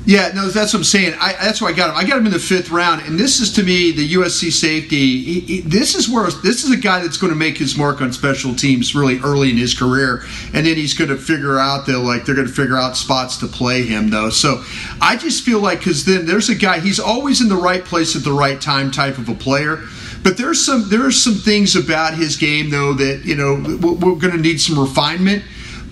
[0.07, 1.15] Yeah, no, that's what I'm saying.
[1.19, 1.97] I, that's why I got him.
[1.97, 5.21] I got him in the fifth round, and this is to me the USC safety.
[5.21, 7.99] He, he, this is where this is a guy that's going to make his mark
[7.99, 11.85] on special teams really early in his career, and then he's going to figure out
[11.87, 14.29] that like they're going to figure out spots to play him though.
[14.29, 14.63] So
[15.01, 18.15] I just feel like because then there's a guy he's always in the right place
[18.15, 19.81] at the right time type of a player.
[20.23, 23.91] But there's some there are some things about his game though that you know we're,
[23.91, 25.43] we're going to need some refinement.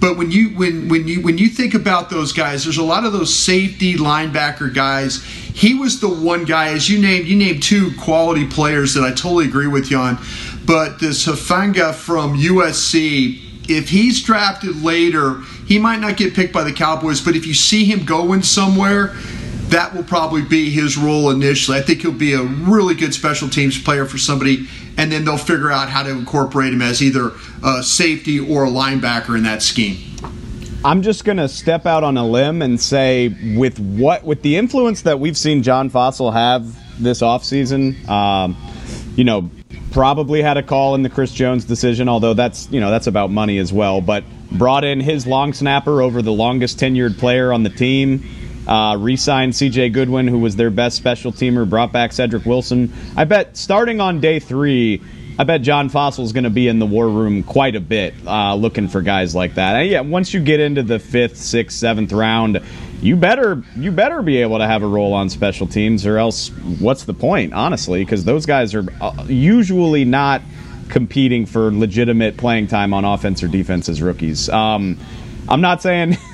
[0.06, 3.06] But when you when when you when you think about those guys, there's a lot
[3.06, 5.24] of those safety linebacker guys.
[5.24, 9.10] He was the one guy, as you named, you named two quality players that I
[9.10, 10.20] totally agree with you on.
[10.64, 16.64] But this Hufanga from USC, if he's drafted later, he might not get picked by
[16.64, 17.20] the Cowboys.
[17.20, 19.16] But if you see him going somewhere,
[19.70, 21.78] that will probably be his role initially.
[21.78, 25.38] I think he'll be a really good special teams player for somebody, and then they'll
[25.38, 27.32] figure out how to incorporate him as either
[27.64, 29.98] a safety or a linebacker in that scheme.
[30.84, 34.56] I'm just going to step out on a limb and say with what with the
[34.56, 36.64] influence that we've seen John Fassel have
[37.02, 38.56] this offseason, um,
[39.16, 39.50] you know,
[39.92, 43.32] probably had a call in the Chris Jones decision, although that's, you know, that's about
[43.32, 47.64] money as well, but brought in his long snapper over the longest tenured player on
[47.64, 48.24] the team.
[48.68, 52.92] Uh, re-signed CJ Goodwin, who was their best special teamer, brought back Cedric Wilson.
[53.16, 55.02] I bet starting on day three,
[55.38, 58.56] I bet John Fassel's going to be in the war room quite a bit, uh,
[58.56, 59.76] looking for guys like that.
[59.76, 62.62] And yeah, once you get into the fifth, sixth, seventh round,
[63.02, 66.50] you better you better be able to have a role on special teams, or else
[66.80, 67.54] what's the point?
[67.54, 70.42] Honestly, because those guys are uh, usually not
[70.90, 74.48] competing for legitimate playing time on offense or defense as rookies.
[74.50, 74.98] Um,
[75.50, 76.18] I'm not saying.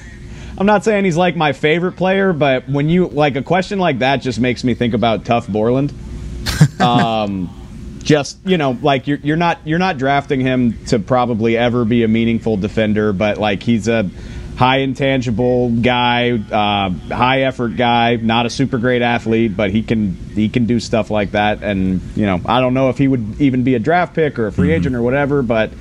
[0.62, 3.98] I'm not saying he's like my favorite player, but when you like a question like
[4.00, 5.92] that, just makes me think about Tuf Borland.
[6.80, 7.50] um,
[8.04, 12.04] just you know, like you're you're not you're not drafting him to probably ever be
[12.04, 14.08] a meaningful defender, but like he's a
[14.56, 20.14] high intangible guy, uh, high effort guy, not a super great athlete, but he can
[20.36, 21.64] he can do stuff like that.
[21.64, 24.46] And you know, I don't know if he would even be a draft pick or
[24.46, 24.76] a free mm-hmm.
[24.76, 25.72] agent or whatever, but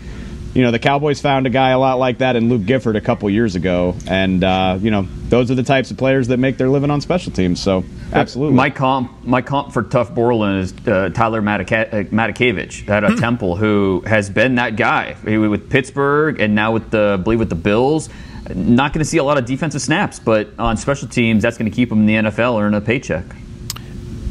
[0.55, 3.01] you know, the Cowboys found a guy a lot like that in Luke Gifford a
[3.01, 6.57] couple years ago, and uh, you know, those are the types of players that make
[6.57, 7.63] their living on special teams.
[7.63, 8.57] So, absolutely.
[8.57, 13.17] My comp, my comp for Tuf Borland is uh, Tyler Matakevich at a hmm.
[13.17, 17.51] Temple, who has been that guy with Pittsburgh and now with the, I believe, with
[17.51, 18.09] the Bills.
[18.53, 21.71] Not going to see a lot of defensive snaps, but on special teams, that's going
[21.71, 23.25] to keep him in the NFL earning a paycheck.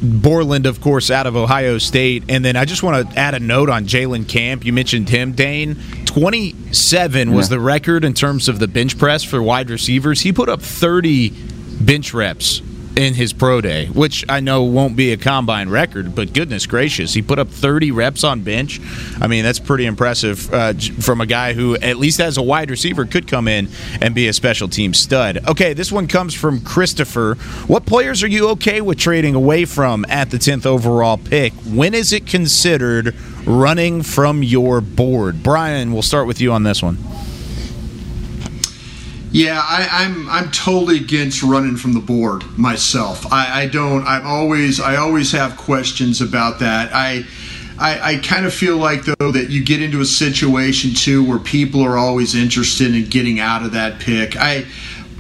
[0.02, 2.24] Borland, of course, out of Ohio State.
[2.30, 4.66] And then I just want to add a note on Jalen Camp.
[4.66, 5.78] You mentioned him, Dane.
[6.06, 7.58] 27 was yeah.
[7.58, 10.22] the record in terms of the bench press for wide receivers.
[10.22, 11.34] He put up 30
[11.82, 12.62] bench reps
[12.96, 17.14] in his pro day, which I know won't be a combine record, but goodness gracious,
[17.14, 18.80] he put up 30 reps on bench.
[19.22, 22.70] I mean, that's pretty impressive uh, from a guy who, at least as a wide
[22.70, 23.70] receiver, could come in
[24.02, 25.48] and be a special team stud.
[25.48, 27.36] Okay, this one comes from Christopher.
[27.68, 31.54] What players are you okay with trading away from at the 10th overall pick?
[31.54, 35.44] When is it considered running from your board?
[35.44, 36.98] Brian, we'll start with you on this one.
[39.32, 43.32] Yeah, I, am I'm, I'm totally against running from the board myself.
[43.32, 44.04] I, I don't.
[44.06, 46.92] I'm always I always have questions about that.
[46.94, 47.26] I.
[47.82, 51.40] I, I kind of feel like though that you get into a situation too where
[51.40, 54.36] people are always interested in getting out of that pick.
[54.36, 54.66] I,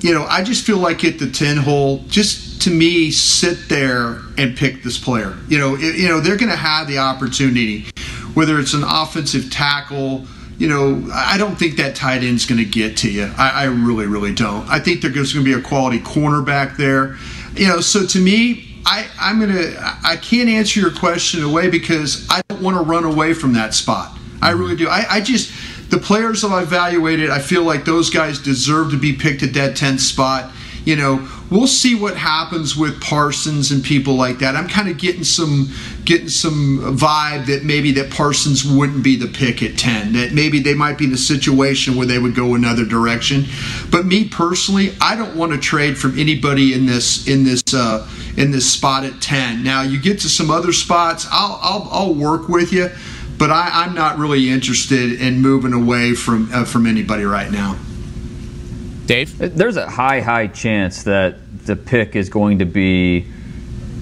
[0.01, 4.19] you know, I just feel like at the ten hole, just to me, sit there
[4.37, 5.37] and pick this player.
[5.47, 7.85] You know, it, you know they're going to have the opportunity,
[8.33, 10.27] whether it's an offensive tackle
[10.59, 13.31] you know, I don't think that tight end's going to get to you.
[13.37, 14.67] I, I, really, really don't.
[14.69, 17.15] I think there's going to be a quality cornerback there.
[17.53, 21.69] You know, so to me, I, I'm going to, I can't answer your question away
[21.69, 24.17] because I don't want to run away from that spot.
[24.41, 24.89] I really do.
[24.89, 28.97] I, I just, the players that I evaluated, I feel like those guys deserve to
[28.97, 30.51] be picked at that 10th spot.
[30.85, 34.55] You know, we'll see what happens with Parsons and people like that.
[34.55, 35.73] I'm kind of getting some
[36.05, 40.13] getting some vibe that maybe that Parsons wouldn't be the pick at 10.
[40.13, 43.45] That maybe they might be in a situation where they would go another direction.
[43.91, 48.07] But me personally, I don't want to trade from anybody in this in this uh,
[48.37, 49.63] in this spot at 10.
[49.63, 52.89] Now you get to some other spots, I'll I'll, I'll work with you.
[53.37, 57.77] But I, I'm not really interested in moving away from uh, from anybody right now.
[59.09, 59.57] Dave?
[59.57, 63.25] There's a high, high chance that the pick is going to be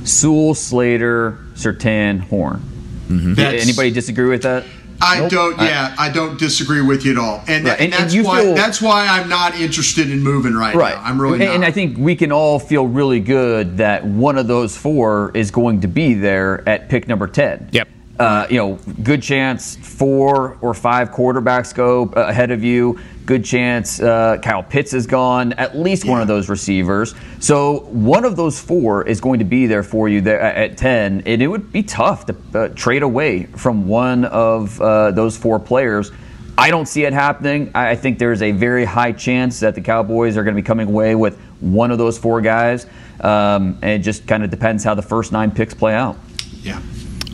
[0.03, 2.61] Sewell, Slater, Surtain, Horn.
[3.07, 3.39] Mm-hmm.
[3.39, 4.65] Anybody disagree with that?
[4.99, 5.31] I nope.
[5.31, 5.57] don't.
[5.59, 7.79] Yeah, I, I, don't disagree with you at all, and, right.
[7.79, 10.95] and, and that's why feel, that's why I'm not interested in moving right, right.
[10.95, 11.03] now.
[11.03, 14.47] I'm really and, and, I think we can all feel really good that one of
[14.47, 17.69] those four is going to be there at pick number ten.
[17.71, 17.87] Yep.
[18.19, 23.99] Uh, you know, good chance four or five quarterbacks go ahead of you good chance
[23.99, 26.11] uh, Kyle Pitts is gone, at least yeah.
[26.11, 27.13] one of those receivers.
[27.39, 31.23] So one of those four is going to be there for you there at 10,
[31.25, 35.59] and it would be tough to uh, trade away from one of uh, those four
[35.59, 36.11] players.
[36.57, 37.69] I don't see it happening.
[37.75, 40.87] I think there's a very high chance that the Cowboys are going to be coming
[40.87, 42.87] away with one of those four guys.
[43.19, 46.17] Um, and it just kind of depends how the first nine picks play out.
[46.61, 46.81] Yeah.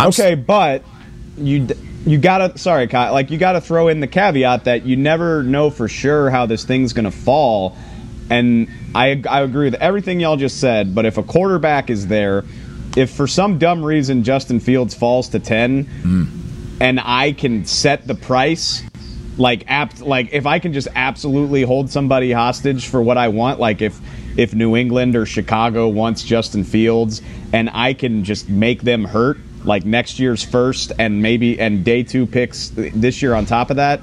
[0.01, 0.83] Okay, but
[1.37, 1.67] you
[2.05, 5.69] you gotta sorry Kyle, like you gotta throw in the caveat that you never know
[5.69, 7.77] for sure how this thing's gonna fall
[8.29, 12.43] and I, I agree with everything y'all just said but if a quarterback is there
[12.95, 16.27] if for some dumb reason justin fields falls to 10 mm.
[16.81, 18.83] and i can set the price
[19.37, 23.59] like apt like if i can just absolutely hold somebody hostage for what i want
[23.59, 23.99] like if
[24.37, 29.37] if new england or chicago wants justin fields and i can just make them hurt
[29.63, 33.77] like next year's first and maybe and day two picks this year on top of
[33.77, 34.01] that.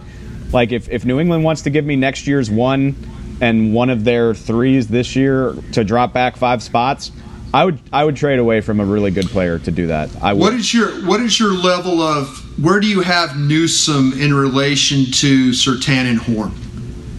[0.53, 2.97] Like if, if New England wants to give me next year's one
[3.41, 7.13] and one of their threes this year to drop back five spots,
[7.53, 10.11] I would I would trade away from a really good player to do that.
[10.23, 10.41] I would.
[10.41, 12.29] What is your what is your level of
[12.63, 16.53] where do you have Newsome in relation to Surtain and Horn?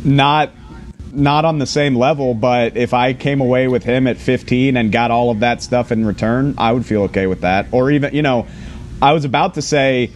[0.04, 0.52] Not
[1.14, 4.92] not on the same level, but if I came away with him at 15 and
[4.92, 7.68] got all of that stuff in return, I would feel okay with that.
[7.72, 8.48] Or even, you know,
[9.02, 10.12] I was about to say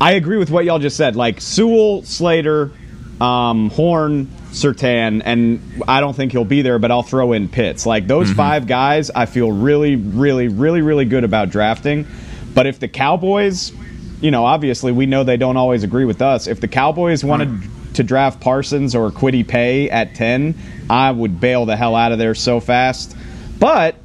[0.00, 1.14] I agree with what y'all just said.
[1.14, 2.72] Like Sewell, Slater,
[3.20, 7.86] um, Horn, Surtain, and I don't think he'll be there, but I'll throw in Pitts.
[7.86, 8.36] Like those Mm-hmm.
[8.36, 12.06] five guys, I feel really, really, really, really good about drafting.
[12.52, 13.72] But if the Cowboys,
[14.20, 16.46] you know, obviously we know they don't always agree with us.
[16.48, 17.62] If the Cowboys wanted
[17.94, 20.54] to draft Parsons or Kwity Paye at 10,
[20.90, 23.16] I would bail the hell out of there so fast.
[23.58, 23.96] But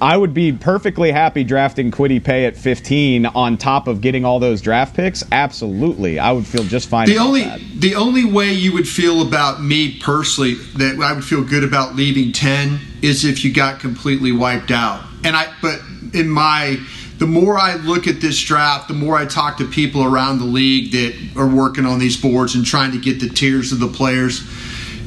[0.00, 4.38] I would be perfectly happy drafting Kwity Paye at 15 on top of getting all
[4.38, 5.24] those draft picks.
[5.32, 6.18] Absolutely.
[6.20, 7.08] I would feel just fine.
[7.08, 7.60] The only that.
[7.74, 11.96] the only way you would feel about me personally that I would feel good about
[11.96, 15.02] leaving ten is if you got completely wiped out.
[15.24, 15.80] And I but
[16.14, 16.78] in my
[17.18, 20.44] the more I look at this draft, the more I talk to people around the
[20.44, 23.88] league that are working on these boards and trying to get the tiers of the
[23.88, 24.48] players.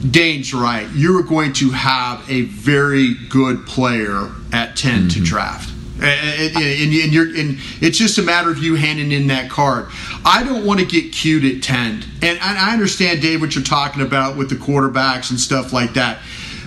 [0.09, 0.89] Dane's right.
[0.91, 5.23] You are going to have a very good player at 10 to mm-hmm.
[5.23, 5.69] draft.
[6.01, 9.87] And, and, and you're, and it's just a matter of you handing in that card.
[10.25, 12.03] I don't want to get cute at 10.
[12.23, 16.19] And I understand, Dave, what you're talking about with the quarterbacks and stuff like that.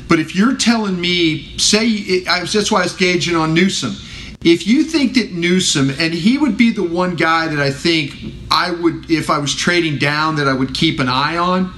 [0.08, 3.96] But if you're telling me, say, I that's why I was gauging on Newsome.
[4.44, 8.14] If you think that Newsome, and he would be the one guy that I think
[8.50, 11.72] I would, if I was trading down, that I would keep an eye on.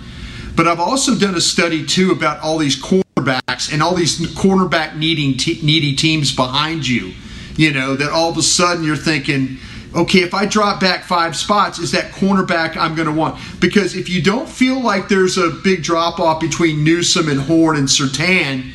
[0.57, 4.97] But I've also done a study too about all these cornerbacks and all these cornerback
[4.97, 7.12] needing needy teams behind you.
[7.57, 9.59] You know that all of a sudden you're thinking,
[9.95, 13.39] okay, if I drop back five spots, is that cornerback I'm going to want?
[13.61, 17.77] Because if you don't feel like there's a big drop off between Newsome and Horn
[17.77, 18.73] and Surtain,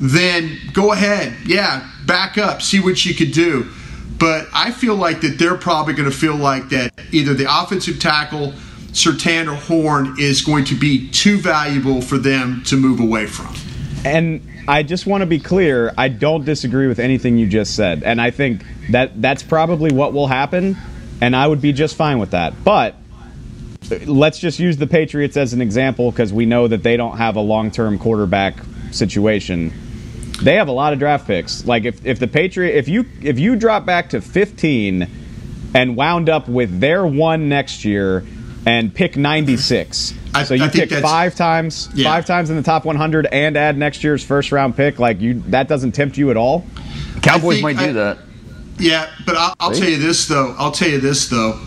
[0.00, 3.70] then go ahead, yeah, back up, see what you could do.
[4.18, 7.98] But I feel like that they're probably going to feel like that either the offensive
[7.98, 8.52] tackle
[8.92, 13.54] Surtain or Horn is going to be too valuable for them to move away from.
[14.04, 18.02] And I just want to be clear, I don't disagree with anything you just said.
[18.02, 20.76] And I think that that's probably what will happen,
[21.20, 22.64] and I would be just fine with that.
[22.64, 22.96] But
[24.06, 27.36] let's just use the Patriots as an example because we know that they don't have
[27.36, 28.54] a long term quarterback
[28.90, 29.72] situation.
[30.42, 31.64] They have a lot of draft picks.
[31.66, 35.08] Like if, if the Patriot if you if you drop back to 15
[35.74, 38.24] and wound up with their one next year
[38.66, 40.14] and pick 96.
[40.34, 42.10] I- so you I pick five times Yeah.
[42.10, 45.40] five times in the top 100 and add next year's first round pick like you
[45.48, 46.64] that doesn't tempt you at all?
[47.22, 48.18] Cowboys think might do I- that.
[48.78, 50.54] Yeah, but I'll, I'll tell you this though.
[50.58, 51.60] I'll tell you this though.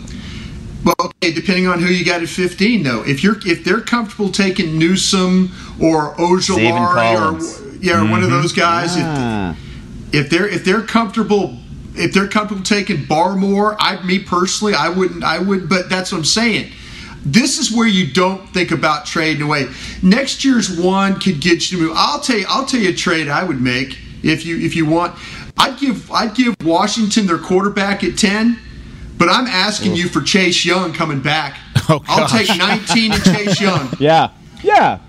[0.84, 4.30] Well, okay, depending on who you got at 15, though, if you're if they're comfortable
[4.30, 5.50] taking Newsome
[5.80, 9.56] or Ojulari or yeah, or one of those guys, Ah.
[10.12, 11.58] if, if they're if they're comfortable
[11.96, 16.18] if they're comfortable taking Barmore, I me personally, I wouldn't, I would, but that's what
[16.18, 16.72] I'm saying.
[17.24, 19.66] This is where you don't think about trading away.
[20.02, 21.92] Next year's one could get you to move.
[21.96, 24.86] I'll tell you, I'll tell you a trade I would make if you if you
[24.86, 25.14] want.
[25.56, 28.58] I'd give I'd give Washington their quarterback at ten,
[29.16, 31.58] but I'm asking you for Chase Young coming back.
[31.86, 33.90] Oh, I'll take 19 and Chase Young.
[34.00, 34.30] Yeah.
[34.62, 35.00] Yeah.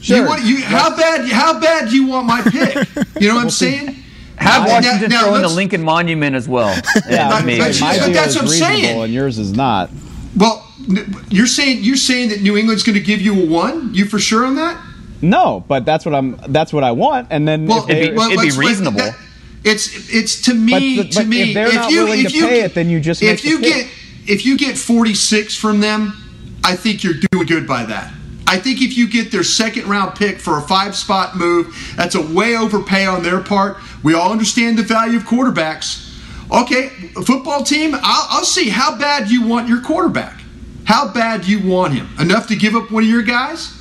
[0.00, 0.16] Sure.
[0.18, 2.86] You want you how bad how bad do you want my pick?
[3.20, 3.96] You know what I'm saying?
[4.36, 6.68] Have Now- Washington now throw in the Lincoln Monument as well.
[7.10, 9.00] yeah, And but, but- my but that's what I'm saying.
[9.02, 9.90] and yours is not.
[10.36, 10.64] Well,
[11.28, 13.92] you're saying you're saying that New England's going to give you a one.
[13.94, 14.80] You for sure on that?
[15.20, 16.38] No, but that's what I'm.
[16.48, 17.26] That's what I want.
[17.30, 18.98] And then Well, they, it'd be- well, it'd be let's- let's- reasonable.
[18.98, 19.16] that-
[19.64, 22.74] it's it's to me But the- to me if they're not willing to pay it,
[22.74, 23.74] then you just make if the you pick.
[23.74, 23.86] get
[24.28, 26.12] if you get 46 from them,
[26.62, 28.12] I think you're doing good by that.
[28.48, 32.14] I think if you get their second round pick for a five spot move, that's
[32.14, 33.76] a way overpay on their part.
[34.02, 36.06] We all understand the value of quarterbacks.
[36.50, 36.88] Okay,
[37.26, 40.40] football team, I'll, I'll see how bad you want your quarterback.
[40.84, 42.08] How bad you want him?
[42.18, 43.74] Enough to give up one of your guys?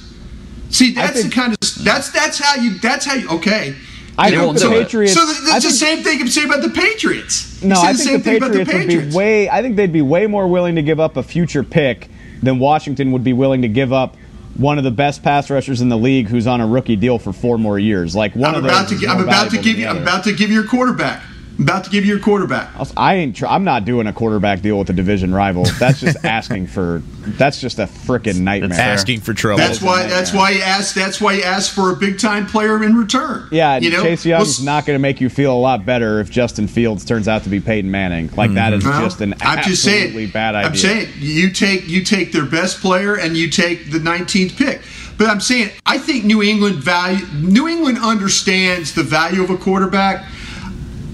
[0.69, 3.73] See, that's think- the kind of that's that's how you that's how you okay.
[4.17, 4.69] I won't the do.
[4.71, 5.13] Patriots.
[5.13, 7.63] So that's the think- same thing I'm saying about the Patriots.
[7.63, 9.49] No, I the think same the thing about Patriots, would be way.
[9.49, 12.09] I think they'd be way more willing to give up a future pick
[12.43, 14.17] than Washington would be willing to give up
[14.57, 17.31] one of the best pass rushers in the league, who's on a rookie deal for
[17.33, 18.15] four more years.
[18.15, 18.71] Like one I'm of those.
[18.71, 21.23] about to gi- I'm about to give you I'm about to give you your quarterback.
[21.57, 22.69] I'm about to give you your quarterback.
[22.95, 23.35] I ain't.
[23.35, 25.65] Tr- I'm not doing a quarterback deal with a division rival.
[25.79, 27.01] That's just asking for.
[27.25, 28.77] That's just a freaking nightmare.
[28.77, 28.93] fair.
[28.93, 29.57] Asking for trouble.
[29.57, 32.83] That's why that's why you ask that's why you ask for a big time player
[32.83, 33.47] in return.
[33.51, 36.19] Yeah, you know, Chase Well, Young's not going to make you feel a lot better
[36.19, 38.29] if Justin Fields turns out to be Peyton Manning.
[38.35, 40.69] Like that is Well, just an I'm just saying, absolutely bad idea.
[40.69, 44.81] I'm saying you take you take their best player and you take the 19th pick.
[45.17, 49.57] But I'm saying I think New England value New England understands the value of a
[49.57, 50.23] quarterback.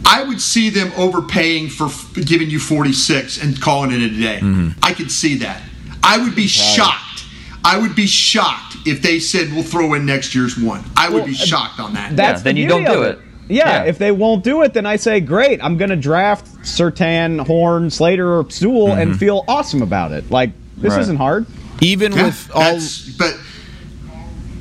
[0.06, 4.40] I would see them overpaying for f- giving you 46 and calling it a day.
[4.42, 4.80] Mm-hmm.
[4.84, 5.62] I could see that.
[6.04, 7.26] I would be shocked.
[7.66, 10.84] I would be shocked if they said we'll throw in next year's one.
[10.98, 12.16] I would Well, be shocked on that.
[12.16, 13.20] That's then the you beauty don't do of it.
[13.48, 13.90] Yeah, Yeah.
[13.90, 15.64] if they won't do it, then I say, great.
[15.64, 19.00] I'm going to draft Surtain, Horn, Slater, or Sewell Mm-hmm.
[19.02, 20.30] and feel awesome about it.
[20.30, 21.02] Like this Right.
[21.02, 21.46] isn't hard.
[21.82, 22.80] Even Yeah, with all,
[23.18, 23.38] but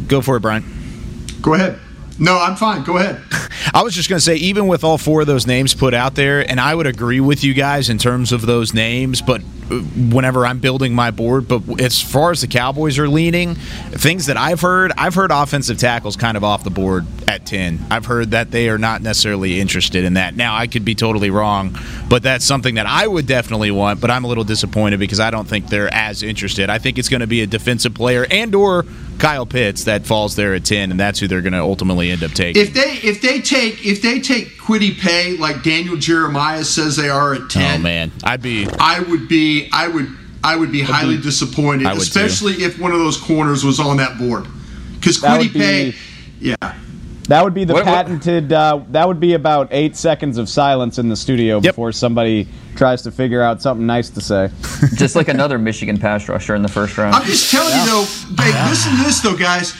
[0.08, 0.64] go for it, Brian.
[1.40, 1.78] go ahead.
[2.18, 2.82] No, I'm fine.
[2.84, 3.20] Go ahead.
[3.74, 6.14] I was just going to say, even with all four of those names put out
[6.14, 9.40] there, and I would agree with you guys in terms of those names, but
[9.70, 9.76] uh,
[10.10, 14.36] whenever I'm building my board, but as far as the Cowboys are leaning, things that
[14.36, 17.86] I've heard, I've heard offensive tackles kind of off the board at 10.
[17.90, 20.36] I've heard that they are not necessarily interested in that.
[20.36, 21.78] Now, I could be totally wrong,
[22.12, 25.30] but that's something that I would definitely want, but I'm a little disappointed because I
[25.30, 26.68] don't think they're as interested.
[26.68, 28.84] I think it's going to be a defensive player and or
[29.18, 32.22] Kyle Pitts that falls there at 10, and that's who they're going to ultimately end
[32.22, 32.60] up taking.
[32.60, 37.08] If they if they take if they take Kwity Paye like Daniel Jeremiah says they
[37.08, 38.12] are at ten, oh, man.
[38.22, 38.68] I'd be.
[38.78, 40.08] I would be I would
[40.44, 42.02] I would be highly disappointed, I would too.
[42.02, 44.46] especially if one of those corners was on that board.
[45.00, 45.94] Because That Quiddy would be- Pay,
[46.40, 46.74] yeah,
[47.28, 48.50] that would be the what, patented.
[48.50, 48.56] What?
[48.56, 51.74] Uh, that would be about eight seconds of silence in the studio yep.
[51.74, 54.50] before somebody tries to figure out something nice to say.
[54.94, 57.14] just like another Michigan pass rusher in the first round.
[57.14, 57.84] I'm just telling yeah.
[57.84, 58.42] you though.
[58.42, 59.74] Hey, listen to this though, guys.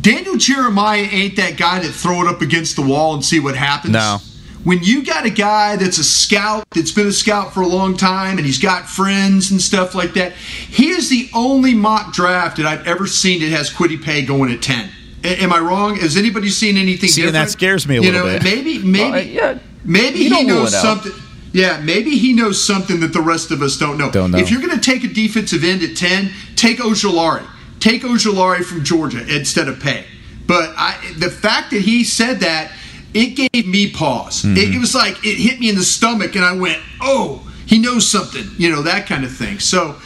[0.00, 3.56] Daniel Jeremiah ain't that guy that throw it up against the wall and see what
[3.56, 3.92] happens.
[3.92, 4.18] No.
[4.64, 7.96] When you got a guy that's a scout, that's been a scout for a long
[7.96, 12.56] time, and he's got friends and stuff like that, he is the only mock draft
[12.56, 14.90] that I've ever seen that has Kwity Paye going at 10
[15.26, 15.96] am I wrong?
[15.96, 17.08] Has anybody seen anything?
[17.08, 17.46] See, and different?
[17.46, 18.44] that scares me a you little know, bit.
[18.44, 20.82] Maybe, maybe, Well, yeah, maybe he knows it out.
[20.82, 21.12] something.
[21.52, 24.10] Yeah, maybe he knows something that the rest of us don't know.
[24.10, 24.38] Don't know.
[24.38, 27.46] If you're going to take a defensive end at 10, take Ojulari.
[27.80, 30.04] Take Ojulari from Georgia instead of Paye.
[30.46, 32.72] But I, the fact that he said that,
[33.14, 34.42] it gave me pause.
[34.42, 34.56] Mm-hmm.
[34.56, 37.78] It, it was like it hit me in the stomach, and I went, "Oh, he
[37.78, 39.58] knows something," you know, that kind of thing.
[39.58, 39.96] So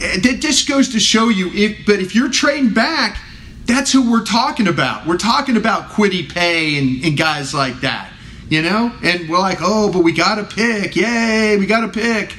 [0.00, 1.50] eh, that just goes to show you.
[1.52, 3.20] If but if you're trading back,
[3.66, 5.06] that's who we're talking about.
[5.06, 8.10] We're talking about Kwity Paye and, and guys like that,
[8.48, 8.92] you know.
[9.02, 10.96] And we're like, "Oh, but we got to pick!
[10.96, 12.34] Yay, we got to pick!"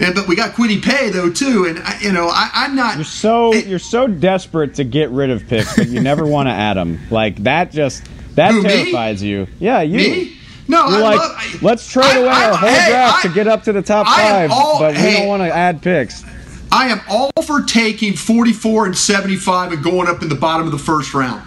[0.00, 2.96] And, but we got Kwity Paye though too, and I, you know, I, I'm not.
[2.96, 6.48] You're so It- you're so desperate to get rid of picks, but you never want
[6.48, 6.98] to add them.
[7.10, 8.02] Like that just
[8.36, 8.68] that Who, me?
[8.68, 9.46] terrifies you.
[9.60, 9.96] Yeah, you.
[9.98, 10.36] Me?
[10.68, 11.32] No, You're I like, love.
[11.36, 14.50] I- let's trade away our whole hey, draft to get up to the top five,
[14.50, 15.18] all- but we hey.
[15.18, 16.24] don't want to add picks.
[16.72, 20.72] I am all for taking 44 and 75 and going up in the bottom of
[20.72, 21.42] the first round.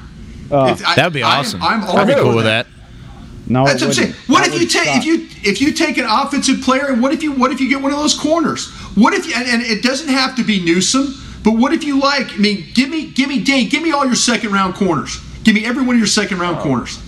[0.51, 1.63] Uh, I- That'd be I am- awesome.
[1.63, 2.67] I'm all I'd be for cool with that.
[3.47, 4.13] no, That's what I'm saying.
[4.27, 7.11] What That if you take if you if you take an offensive player and what
[7.13, 8.69] if you what if you get one of those corners?
[8.95, 11.99] What if you and, and it doesn't have to be Newsome, but what if you
[11.99, 12.33] like?
[12.33, 15.17] I mean, give me give me Dane, give me all your second round corners.
[15.43, 16.99] Give me every one of your second round corners.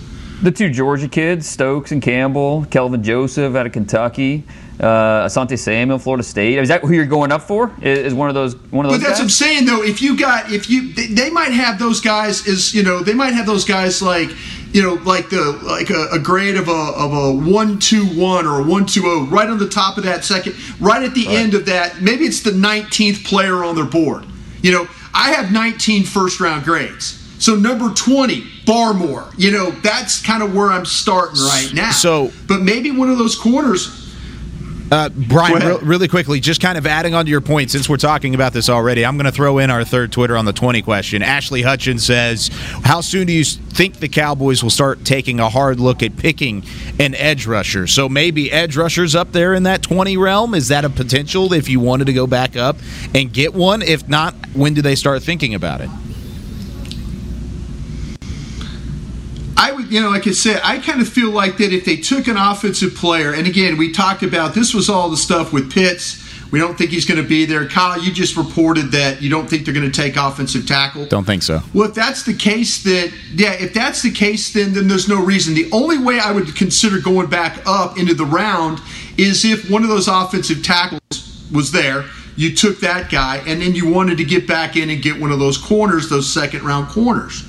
[0.42, 4.44] The two Georgia kids, Stokes and Campbell, Kelvin Joseph out of Kentucky,
[4.80, 6.58] uh, Asante Samuel, Florida State.
[6.58, 7.72] Is that who you're going up for?
[7.82, 9.00] Is, is one of those one of those?
[9.00, 9.82] But those that's what I'm saying though.
[9.82, 13.14] If you got if you they, they might have those guys as you know they
[13.14, 14.30] might have those guys like
[14.72, 18.46] you know like the like a, a grade of a of a one two one
[18.46, 21.26] or a one two zero right on the top of that second right at the
[21.28, 24.24] end of that maybe it's the 19th player on their board.
[24.62, 27.14] You know I have 19 first round grades.
[27.40, 29.32] So number 20 Barmore.
[29.38, 31.90] You know that's kind of where I'm starting right now.
[31.90, 34.04] So- but maybe one of those corners.
[34.90, 37.98] Uh, Brian, re- really quickly, just kind of adding on to your point, since we're
[37.98, 40.80] talking about this already, I'm going to throw in our third Twitter on the 20
[40.82, 41.22] question.
[41.22, 42.48] Ashley Hutchins says,
[42.84, 46.64] How soon do you think the Cowboys will start taking a hard look at picking
[46.98, 47.86] an edge rusher?
[47.86, 50.54] So maybe edge rushers up there in that 20 realm?
[50.54, 52.76] Is that a potential if you wanted to go back up
[53.14, 53.82] and get one?
[53.82, 55.90] If not, when do they start thinking about it?
[59.58, 61.96] I would, you know, like I said, I kind of feel like that if they
[61.96, 65.72] took an offensive player, and again, we talked about this was all the stuff with
[65.72, 66.24] Pitts.
[66.52, 67.68] We don't think he's going to be there.
[67.68, 71.06] Kyle, you just reported that you don't think they're going to take offensive tackle.
[71.06, 71.60] Don't think so.
[71.74, 75.22] Well, if that's the case, then yeah, if that's the case, then then there's no
[75.22, 75.54] reason.
[75.54, 78.80] The only way I would consider going back up into the round
[79.18, 82.04] is if one of those offensive tackles was there.
[82.36, 85.32] You took that guy, and then you wanted to get back in and get one
[85.32, 87.42] of those corners, those second round corners.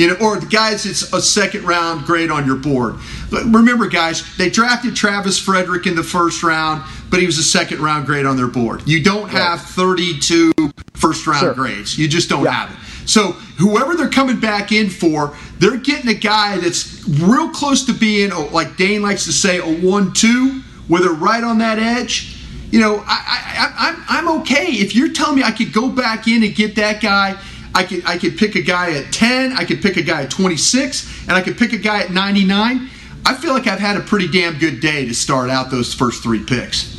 [0.00, 2.94] You know, or the guys, it's a second round grade on your board.
[3.30, 7.42] But remember, guys, they drafted Travis Frederick in the first round, but he was a
[7.42, 8.88] second round grade on their board.
[8.88, 10.52] You don't have 32
[10.94, 11.52] first round Sure.
[11.52, 11.98] grades.
[11.98, 12.76] You just don't have it.
[13.04, 17.92] So whoever they're coming back in for, they're getting a guy that's real close to
[17.92, 22.38] being, oh, like Dane likes to say, a one-two, where they're right on that edge.
[22.70, 25.90] You know, I, I, I, I'm I'm okay if you're telling me I could go
[25.90, 27.36] back in and get that guy.
[27.74, 30.30] I could I could pick a guy at 10, I could pick a guy at
[30.30, 32.88] 26, and I could pick a guy at 99.
[33.26, 36.22] I feel like I've had a pretty damn good day to start out those first
[36.22, 36.98] three picks.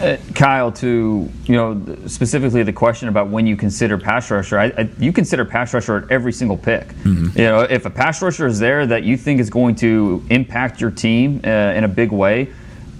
[0.00, 4.66] Uh, Kyle, to you know specifically the question about when you consider pass rusher, I,
[4.76, 6.88] I, you consider pass rusher at every single pick.
[7.36, 10.80] You know, if a pass rusher is there that you think is going to impact
[10.80, 12.52] your team uh, in a big way,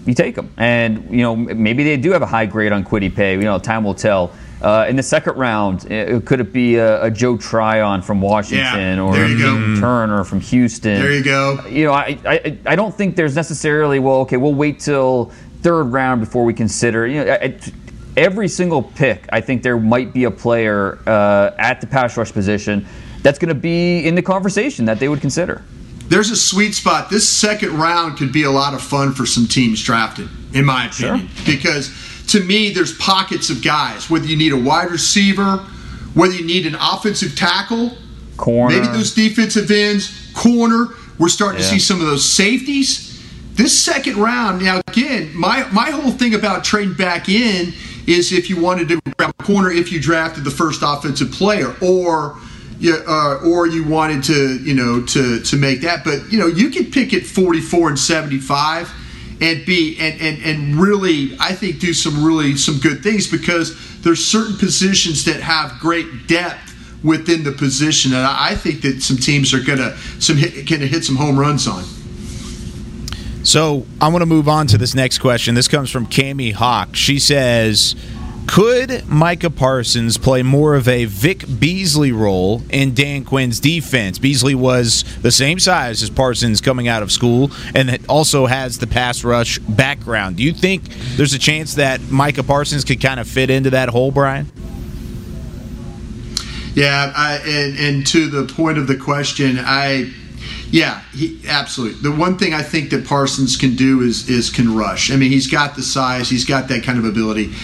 [0.07, 0.53] you take them.
[0.57, 3.35] And you know, maybe they do have a high grade on Kwity Paye.
[3.35, 4.33] You know, time will tell.
[4.65, 8.97] Uh, in the second round, it, could it be a, a, Joe Tryon from Washington
[8.97, 9.79] yeah, or a.
[9.79, 11.03] Turner from Houston?
[11.03, 11.63] There you go.
[11.69, 15.93] You know, I, I I don't think there's necessarily well, okay, we'll wait till third
[15.93, 17.07] round before we consider.
[17.07, 17.75] You know, it,
[18.17, 22.33] every single pick, I think there might be a player uh, at the pass rush
[22.33, 22.87] position
[23.21, 25.63] that's going to be in the conversation that they would consider.
[26.07, 27.11] There's a sweet spot.
[27.11, 30.87] This second round could be a lot of fun for some teams drafted, in my
[30.87, 31.45] opinion, sure.
[31.45, 34.11] because to me, there's pockets of guys.
[34.11, 35.59] Whether you need a wide receiver,
[36.15, 37.93] whether you need an offensive tackle,
[38.37, 40.89] corner, maybe those defensive ends, corner.
[41.19, 41.69] We're starting yeah.
[41.69, 43.11] to see some of those safeties.
[43.55, 47.73] This second round, now again, my my whole thing about trading back in
[48.07, 51.75] is if you wanted to grab a corner if you drafted the first offensive player,
[51.81, 52.37] or
[52.85, 56.05] uh, or you wanted to, you know, to to make that.
[56.05, 58.93] But you know, you could pick at 44 and 75
[59.41, 64.01] and be and, and and really I think do some really some good things because
[64.03, 69.17] there's certain positions that have great depth within the position and I think that some
[69.17, 71.85] teams are gonna some hit, gonna hit some home runs on.
[73.45, 75.55] So I want to move on to this next question.
[75.55, 76.97] This comes from Cami Hawk.
[76.97, 77.95] She says
[78.47, 84.19] could Micah Parsons play more of a Vic Beasley role in Dan Quinn's defense?
[84.19, 88.87] Beasley was the same size as Parsons coming out of school and also has the
[88.87, 90.37] pass rush background.
[90.37, 90.85] Do you think
[91.17, 94.51] there's a chance that Micah Parsons could kind of fit into that hole, Brian?
[96.75, 100.13] Yeah, I, and, and to the point of the question, I
[100.71, 102.01] yeah, he, absolutely.
[102.03, 105.11] The one thing I think that Parsons can do is is can rush.
[105.11, 107.55] I mean, he's got the size, he's got that kind of ability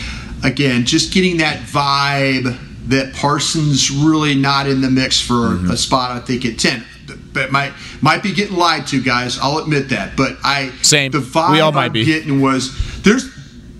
[0.42, 5.70] again, just getting that vibe that Parsons really not in the mix for mm-hmm.
[5.70, 6.10] a spot.
[6.10, 6.84] I think at ten,
[7.32, 9.38] but might might be getting lied to, guys.
[9.38, 10.16] I'll admit that.
[10.16, 12.04] But I same the vibe we all might I'm be.
[12.04, 13.30] getting was there's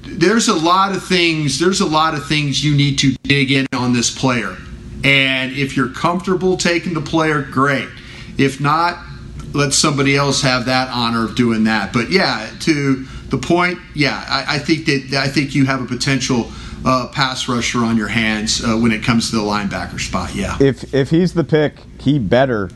[0.03, 3.67] there's a lot of things there's a lot of things you need to dig in
[3.73, 4.57] on this player,
[5.05, 7.89] and if you're comfortable taking the player, great.
[8.39, 8.99] If not,
[9.53, 11.93] let somebody else have that honor of doing that.
[11.93, 15.87] But yeah, to the point, yeah, I, I think that I think you have a
[15.87, 16.51] potential
[16.85, 20.35] uh, pass rusher on your hands uh, when it comes to the linebacker spot.
[20.35, 20.57] Yeah.
[20.61, 22.71] If if he's the pick, he better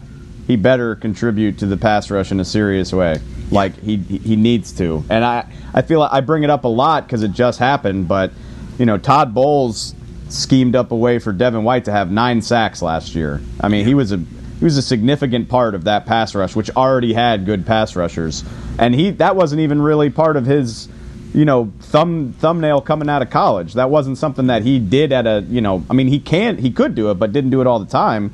[0.46, 3.20] he better contribute to the pass rush in a serious way.
[3.50, 5.04] Like he he needs to.
[5.08, 8.08] And I I feel like I bring it up a lot because it just happened,
[8.08, 8.30] but
[8.78, 9.94] you know Todd Bowles
[10.28, 13.40] schemed up a way for Devin White to have nine sacks last year.
[13.60, 14.22] I mean, he was a
[14.64, 18.42] he was a significant part of that pass rush, which already had good pass rushers,
[18.78, 20.88] and he that wasn't even really part of his,
[21.34, 23.74] you know, thumb thumbnail coming out of college.
[23.74, 26.70] That wasn't something that he did at a, you know, I mean, he can he
[26.70, 28.32] could do it, but didn't do it all the time,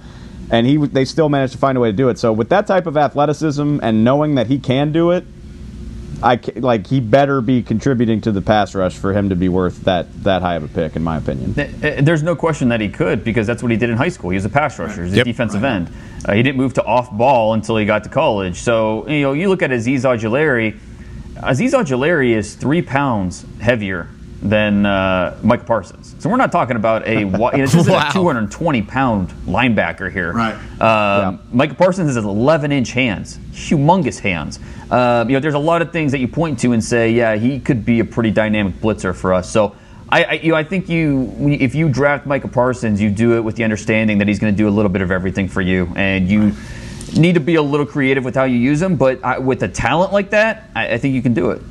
[0.53, 2.17] and he they still managed to find a way to do it.
[2.17, 5.25] So with that type of athleticism and knowing that he can do it,
[6.23, 9.83] I like he better be contributing to the pass rush for him to be worth
[9.83, 11.59] that that high of a pick, in my opinion.
[11.59, 14.31] Uh, there's no question that he could because that's what he did in high school.
[14.31, 15.25] He was a pass rusher, he's a yep.
[15.25, 15.73] defensive right.
[15.73, 15.93] end.
[16.25, 18.61] Uh, he didn't move to off ball until he got to college.
[18.61, 20.79] So you know, you look at Azeez Ojulari.
[21.37, 24.09] Azeez Ojulari is three pounds heavier
[24.43, 26.15] than uh, Mike Parsons.
[26.19, 28.09] So we're not talking about a you know, this is wow.
[28.09, 30.33] a 220 pound linebacker here.
[30.33, 30.55] Right.
[30.81, 31.39] Uh, yeah.
[31.53, 34.59] Mike Parsons has 11 inch hands, humongous hands.
[34.91, 37.37] Uh, you know, there's a lot of things that you point to and say, yeah,
[37.37, 39.51] he could be a pretty dynamic blitzer for us.
[39.51, 39.77] So.
[40.13, 43.45] I, I, you know, I think you, if you draft Micah Parsons, you do it
[43.45, 45.89] with the understanding that he's going to do a little bit of everything for you,
[45.95, 46.53] and you
[47.17, 48.97] need to be a little creative with how you use him.
[48.97, 51.63] But I, with a talent like that, I, I think you can do it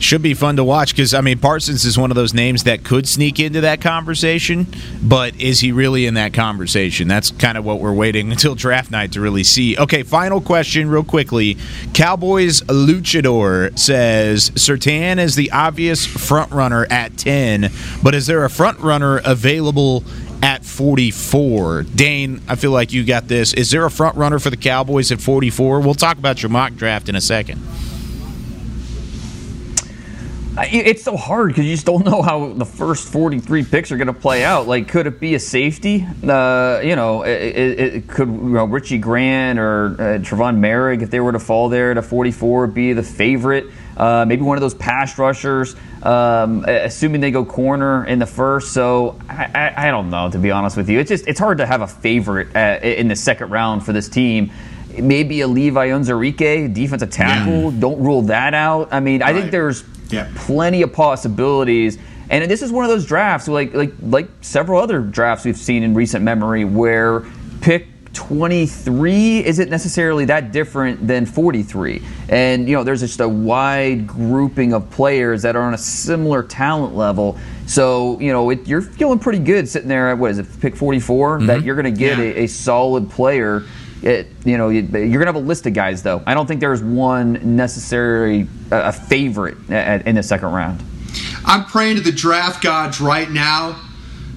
[0.00, 2.84] should be fun to watch because I mean Parsons is one of those names that
[2.84, 4.66] could sneak into that conversation,
[5.02, 7.08] but is he really in that conversation?
[7.08, 9.76] That's kind of what we're waiting until draft night to really see.
[9.76, 11.56] Okay, final question, real quickly.
[11.94, 17.70] Cowboys Luchador says Surtain is the obvious front runner at ten,
[18.02, 20.04] but is there a front runner available?
[20.40, 21.82] At 44.
[21.82, 23.52] Dane, I feel like you got this.
[23.54, 25.80] Is there a front runner for the Cowboys at 44?
[25.80, 27.60] We'll talk about your mock draft in a second
[30.62, 34.08] it's so hard because you just don't know how the first 43 picks are going
[34.08, 34.66] to play out.
[34.66, 36.06] Like, could it be a safety?
[36.26, 41.02] Uh, you know, it, it, it could you know, Richie Grant or uh, Trevon Moehrig,
[41.02, 43.66] if they were to fall there to 44, be the favorite.
[43.96, 48.72] Uh, maybe one of those pass rushers, um, assuming they go corner in the first.
[48.72, 51.00] So I, I, I, don't know, to be honest with you.
[51.00, 54.08] It's just it's hard to have a favorite uh, in the second round for this
[54.08, 54.52] team
[55.00, 57.72] maybe a Levi Onwuzurike, defensive tackle.
[57.72, 57.80] Yeah.
[57.80, 58.88] Don't rule that out.
[58.90, 59.34] I mean, right.
[59.34, 60.30] I think there's yeah.
[60.36, 61.98] plenty of possibilities.
[62.30, 65.82] And this is one of those drafts, like like like several other drafts we've seen
[65.82, 67.24] in recent memory, where
[67.60, 72.02] pick 23 isn't necessarily that different than 43.
[72.28, 76.42] And, you know, there's just a wide grouping of players that are on a similar
[76.42, 77.38] talent level.
[77.66, 80.74] So, you know, it, you're feeling pretty good sitting there at, what is it, pick
[80.74, 81.66] 44, that mm-hmm.
[81.66, 82.24] you're going to get Yeah.
[82.24, 83.64] a, a solid player.
[84.02, 86.22] It, you know, you- you're going to have a list of guys, though.
[86.26, 90.82] I don't think there's one necessary, uh, a favorite in the second round.
[91.44, 93.76] I'm praying to the draft gods right now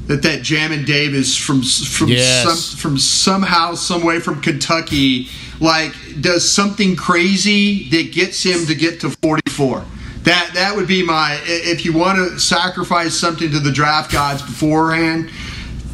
[0.08, 2.44] that that Jamin Davis from from Yes.
[2.44, 8.74] some, from somehow some way from Kentucky like does something crazy that gets him to
[8.76, 9.84] get to 44.
[10.24, 14.42] That that would be my if you want to sacrifice something to the draft gods
[14.42, 15.30] beforehand,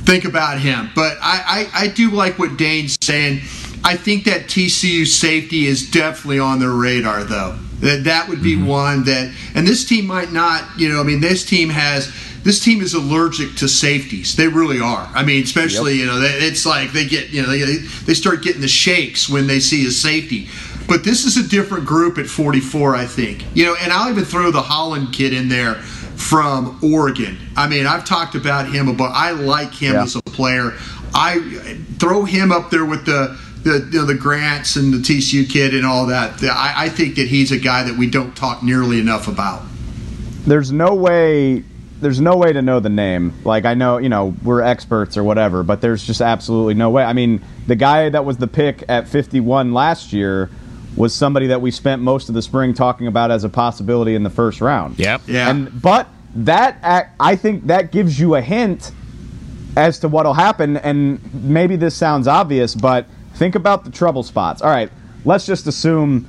[0.08, 0.90] think about him.
[0.96, 3.42] But I, I, I do like what Dane's saying.
[3.84, 7.58] I think that TCU safety is definitely on their radar, though.
[7.82, 8.66] That that would be mm-hmm.
[8.66, 10.64] one that, and this team might not.
[10.80, 12.12] You know, I mean, this team has.
[12.44, 14.36] This team is allergic to safeties.
[14.38, 15.10] They really are.
[15.14, 18.42] I mean, especially you know, they, it's like they get you know they they start
[18.42, 20.48] getting the shakes when they see a safety.
[20.88, 23.44] But this is a different group at 44, I think.
[23.54, 25.84] You know, and I'll even throw the Holland kid in there
[26.18, 27.38] from Oregon.
[27.56, 30.04] I mean, I've talked about him, but I like him Yeah.
[30.04, 30.74] as a player.
[31.14, 31.40] I
[32.00, 35.74] throw him up there with the the you know, the Grants and the TCU kid
[35.74, 36.42] and all that.
[36.44, 39.62] I, I think that he's a guy that we don't talk nearly enough about.
[40.46, 41.64] there's no way
[42.00, 45.24] there's no way to know the name like i know you know we're experts or
[45.24, 48.84] whatever but there's just absolutely no way i mean the guy that was the pick
[48.88, 50.50] at 51 last year
[50.98, 54.24] was somebody that we spent most of the spring talking about as a possibility in
[54.24, 55.22] the first round Yep.
[55.28, 55.50] Yeah.
[55.50, 58.92] and but that i think that gives you a hint
[59.78, 64.62] as to what'll happen and maybe this sounds obvious but think about the trouble spots
[64.62, 64.92] all right
[65.24, 66.28] let's just assume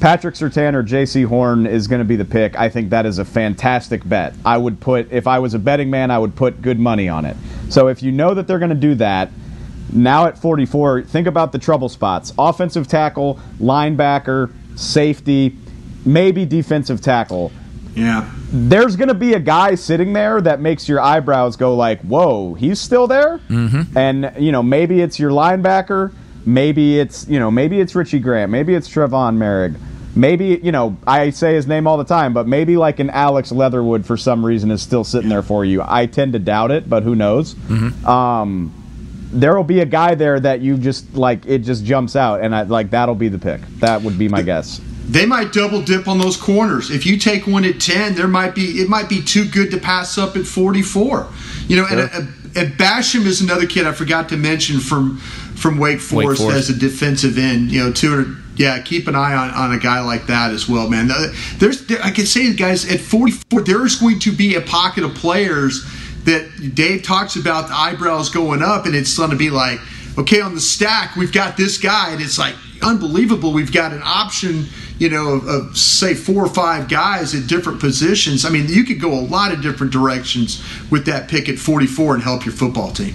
[0.00, 2.56] Patrick Surtain or Jaycee Horn is going to be the pick.
[2.56, 4.32] I think that is a fantastic bet.
[4.44, 7.24] I would put, if I was a betting man, I would put good money on
[7.24, 7.36] it.
[7.68, 9.28] So if you know that they're going to do that,
[9.92, 15.56] now at 44, think about the trouble spots offensive tackle, linebacker, safety,
[16.04, 17.52] maybe defensive tackle.
[17.94, 18.30] Yeah.
[18.50, 22.54] There's going to be a guy sitting there that makes your eyebrows go like, "Whoa,
[22.54, 23.96] he's still there." Mm-hmm.
[23.96, 26.12] And you know, maybe it's your linebacker,
[26.46, 29.72] maybe it's you know, maybe it's Richie Grant, maybe it's Trevon Merrick,
[30.14, 33.50] maybe you know, I say his name all the time, but maybe like an Alex
[33.52, 35.82] Leatherwood for some reason is still sitting there for you.
[35.84, 37.56] I tend to doubt it, but who knows?
[38.04, 38.72] Um,
[39.32, 42.54] there will be a guy there that you just like it just jumps out, and
[42.54, 43.60] I, like that'll be the pick.
[43.78, 44.80] That would be my guess.
[45.08, 46.90] They might double dip on those corners.
[46.90, 49.78] If you take one at 10, there might be it might be too good to
[49.78, 51.28] pass up at 44.
[51.66, 55.78] You know, and, and, and Basham is another kid I forgot to mention from from
[55.78, 56.70] Wake Forest, Forest.
[56.70, 57.70] as a defensive end.
[57.70, 58.44] You know, 200.
[58.56, 61.12] Yeah, keep an eye on, on a guy like that as well, man.
[61.12, 64.60] Uh, There's, there, I can say, guys, at 44, there is going to be a
[64.60, 65.86] pocket of players
[66.28, 69.80] that Dave talks about the eyebrows going up, and it's going to be like,
[70.18, 73.52] okay, on the stack, we've got this guy, and it's like unbelievable.
[73.52, 74.66] We've got an option,
[74.98, 78.44] you know, of, of say four or five guys at different positions.
[78.44, 82.14] I mean, you could go a lot of different directions with that pick at 44
[82.14, 83.14] and help your football team.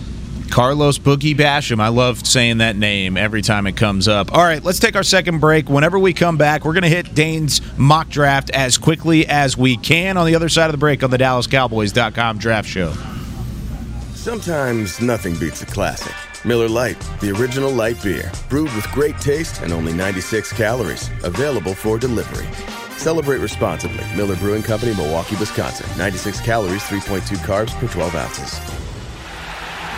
[0.53, 1.79] Carlos Boogie Basham.
[1.79, 4.31] I love saying that name every time it comes up.
[4.31, 5.67] All right, let's take our second break.
[5.67, 9.77] Whenever we come back, we're going to hit Dane's mock draft as quickly as we
[9.77, 12.93] can on the other side of the break on the DallasCowboys.com draft show.
[14.13, 16.13] Sometimes nothing beats a classic.
[16.45, 21.09] Miller Lite, the original light beer, brewed with great taste and only 96 calories.
[21.23, 22.45] Available for delivery.
[22.97, 24.05] Celebrate responsibly.
[24.15, 25.89] Miller Brewing Company, Milwaukee, Wisconsin.
[25.97, 28.82] 96 calories, 3.2 carbs per 12 ounces.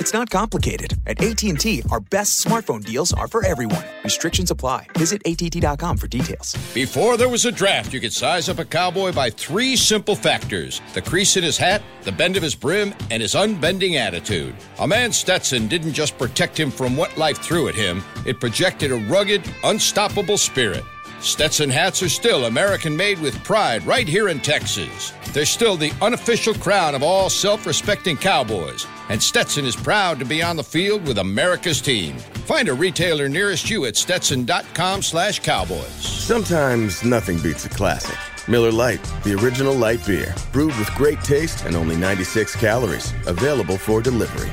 [0.00, 0.94] It's not complicated.
[1.06, 3.84] At AT&T, our best smartphone deals are for everyone.
[4.02, 4.86] Restrictions apply.
[4.96, 6.56] Visit att.com for details.
[6.72, 10.80] Before there was a draft, you could size up a cowboy by three simple factors
[10.94, 14.54] the crease in his hat, the bend of his brim, and his unbending attitude.
[14.78, 18.92] A man Stetson didn't just protect him from what life threw at him, it projected
[18.92, 20.82] a rugged, unstoppable spirit.
[21.20, 25.12] Stetson hats are still American made with pride right here in Texas.
[25.34, 30.24] They're still the unofficial crown of all self respecting cowboys, and Stetson is proud to
[30.24, 32.16] be on the field with America's team.
[32.46, 35.90] Find a retailer nearest you at stetson.com slash cowboys.
[35.90, 38.16] Sometimes nothing beats a classic.
[38.48, 43.76] Miller Lite, the original light beer, brewed with great taste and only 96 calories, available
[43.76, 44.50] for delivery.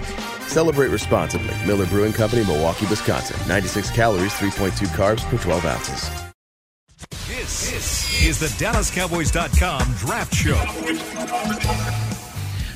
[0.48, 1.54] Celebrate responsibly.
[1.66, 3.38] Miller Brewing Company, Milwaukee, Wisconsin.
[3.48, 6.10] 96 calories, 3.2 carbs per 12 ounces.
[7.28, 12.07] This, this is the DallasCowboys.com Draft Show.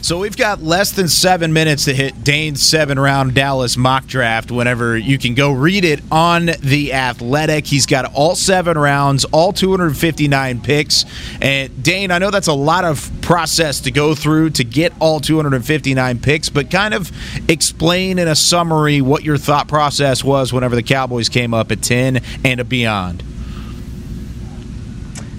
[0.04, 4.50] So we've got less than seven minutes to hit Dane's seven round Dallas mock draft
[4.50, 7.68] whenever you can go read it on The Athletic.
[7.68, 11.06] He's got all seven rounds, all 259 picks.
[11.40, 15.20] And Dane, I know that's a lot of process to go through to get all
[15.20, 17.12] 259 picks, but kind of
[17.48, 21.84] explain in a summary what your thought process was whenever the Cowboys came up at
[21.84, 23.24] 10 and beyond.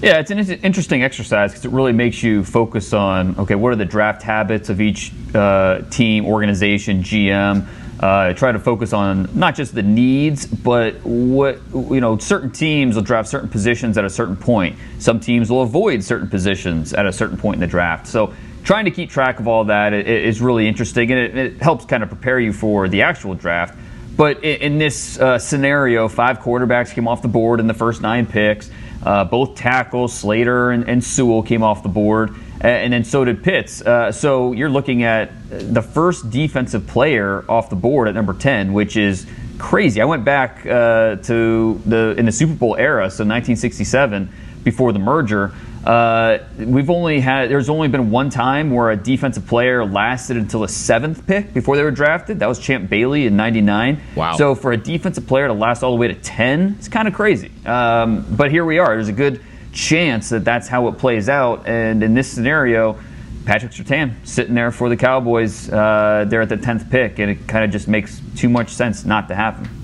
[0.03, 3.77] Yeah, it's an interesting exercise because it really makes you focus on okay, what are
[3.77, 7.65] the draft habits of each uh, team, organization, GM.
[8.01, 12.17] Uh, try to focus on not just the needs, but what you know.
[12.17, 14.77] Certain teams will draft certain positions at a certain point.
[14.99, 18.05] Some teams will avoid certain positions at a certain point in the draft.
[18.05, 18.33] So
[18.65, 22.03] trying to keep track of all that is really interesting, and it, it helps kind
[22.03, 23.79] of prepare you for the actual draft.
[24.17, 28.01] But in, in this uh, scenario, five quarterbacks came off the board in the first
[28.01, 28.69] nine picks.
[29.05, 33.43] Uh, both tackles, Slater and, and, Sewell, came off the board, and then so did
[33.43, 33.81] Pitts.
[33.81, 38.71] Uh, so you're looking at the first defensive player off the board at number 10,
[38.71, 39.25] which is
[39.57, 40.01] crazy.
[40.01, 44.31] I went back uh, to the in the Super Bowl era, so 1967,
[44.63, 45.53] before the merger.
[45.85, 50.63] Uh, we've only had there's only been one time where a defensive player lasted until
[50.63, 52.39] a seventh pick before they were drafted.
[52.39, 53.99] That was Champ Bailey in '99.
[54.15, 54.37] Wow!
[54.37, 57.13] So for a defensive player to last all the way to 10, it's kind of
[57.13, 57.51] crazy.
[57.65, 58.95] Um, but here we are.
[58.95, 59.41] There's a good
[59.73, 61.67] chance that that's how it plays out.
[61.67, 62.97] And in this scenario,
[63.45, 65.69] Patrick Surtain sitting there for the Cowboys.
[65.69, 69.03] Uh, they're at the 10th pick, and it kind of just makes too much sense
[69.03, 69.82] not to have him.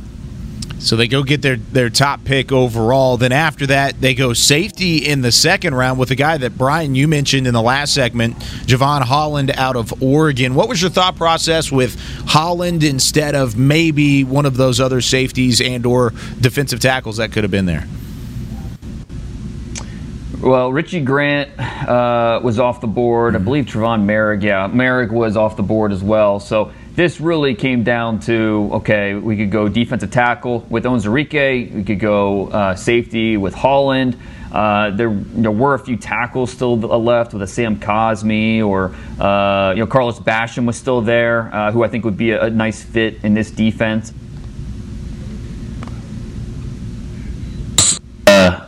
[0.80, 3.18] So they go get their, their top pick overall.
[3.18, 6.96] Then after that, they go safety in the second round with a guy that Brian
[6.96, 10.56] you mentioned in the last segment, Jevon Holland out of Oregon.
[10.56, 15.60] What was your thought process with Holland instead of maybe one of those other safeties
[15.60, 17.86] and or defensive tackles that could have been there?
[20.42, 23.36] Well, Richie Grant uh, was off the board.
[23.36, 26.40] I believe Trevon Merrick, yeah, Moehrig was off the board as well.
[26.40, 31.84] So this really came down to okay, we could go defensive tackle with Onwuzurike, we
[31.84, 34.18] could go uh, safety with Holland.
[34.52, 39.74] Uh, there, there were a few tackles still left with a Sam Cosmi or uh,
[39.76, 42.50] you know Carlos Basham was still there, uh, who I think would be a, a
[42.50, 44.12] nice fit in this defense.
[48.26, 48.68] Uh,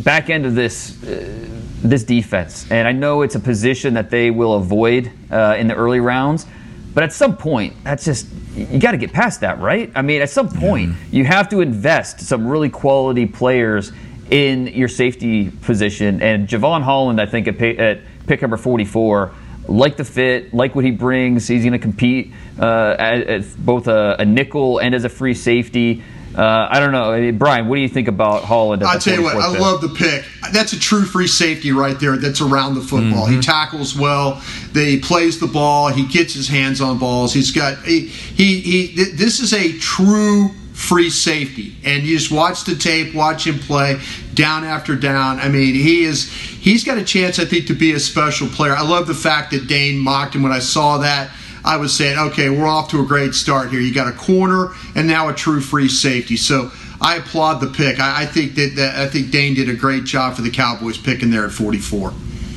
[0.00, 1.48] back end of this uh,
[1.82, 6.00] this defense, and I know it's a position that they will avoid in the early
[6.00, 6.46] rounds.
[6.94, 9.90] But at some point, that's just you got to get past that, right?
[9.94, 10.96] I mean, at some point, yeah.
[11.10, 13.92] you have to invest some really quality players
[14.30, 16.22] in your safety position.
[16.22, 19.32] And Jevon Holland, I think at, at pick number 44,
[19.66, 21.48] like the fit, like what he brings.
[21.48, 26.02] He's going to compete uh, as, both a, a, nickel and as a free safety.
[26.36, 27.68] Uh, I don't know, I mean, Brian.
[27.68, 28.82] What do you think about Holland?
[28.82, 30.24] I'll tell you what, I love the pick.
[30.52, 32.16] That's a true free safety right there.
[32.16, 33.26] That's around the football.
[33.26, 33.36] Mm-hmm.
[33.36, 34.34] He tackles well.
[34.72, 35.88] He plays the ball.
[35.88, 37.32] He gets his hands on balls.
[37.32, 38.60] He's got he he.
[38.60, 43.58] he this is a true free safety, and you just watch the tape, watch him
[43.60, 44.00] play
[44.34, 45.38] down after down.
[45.38, 48.74] I mean, he is he's got a chance, I think, to be a special player.
[48.74, 51.30] I love the fact that Dane mocked him when I saw that.
[51.64, 53.80] I was saying, okay, we're off to a great start here.
[53.80, 56.36] You got a corner and now a true free safety.
[56.36, 57.98] So I applaud the pick.
[58.00, 60.98] I, I think that, that, I think Dane did a great job for the Cowboys
[60.98, 62.12] picking there at 44.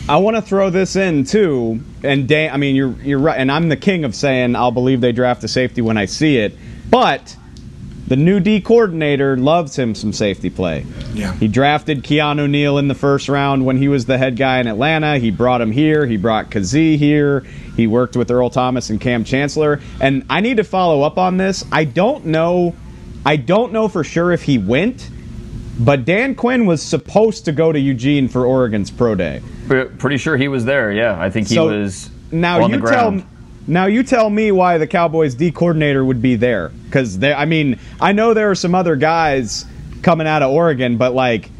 [0.09, 2.49] I want to throw this in too, and Dane.
[2.51, 5.43] I mean, you're you're right, and I'm the king of saying I'll believe they draft
[5.43, 6.57] a safety when I see it,
[6.89, 7.35] but
[8.07, 10.85] the new D coordinator loves him some safety play.
[11.13, 11.33] Yeah.
[11.33, 14.67] He drafted Keanu Neal in the first round when he was the head guy in
[14.67, 15.17] Atlanta.
[15.17, 16.05] He brought him here.
[16.05, 17.41] He brought Kazee here.
[17.75, 19.81] He worked with Earl Thomas and Kam Chancellor.
[19.99, 21.65] And I need to follow up on this.
[21.71, 22.75] I don't know.
[23.25, 25.09] I don't know for sure if he went,
[25.77, 29.41] but Dan Quinn was supposed to go to Eugene for Oregon's pro day.
[29.67, 30.93] Pretty sure he was there.
[30.93, 32.09] Yeah, I think he so was.
[32.31, 33.21] Now on you the ground.
[33.21, 33.29] tell.
[33.67, 37.79] Now you tell me why the Cowboys D coordinator would be there because I mean
[37.99, 39.65] I know there are some other guys
[40.01, 41.51] coming out of Oregon, but like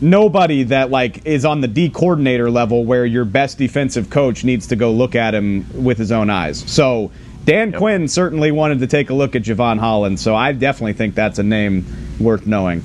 [0.00, 4.68] nobody that like is on the D coordinator level where your best defensive coach needs
[4.68, 6.62] to go look at him with his own eyes.
[6.70, 7.10] So
[7.44, 7.78] Dan yep.
[7.78, 11.38] Quinn certainly wanted to take a look at Jevon Holland, so I definitely think that's
[11.38, 11.84] a name
[12.20, 12.82] worth knowing.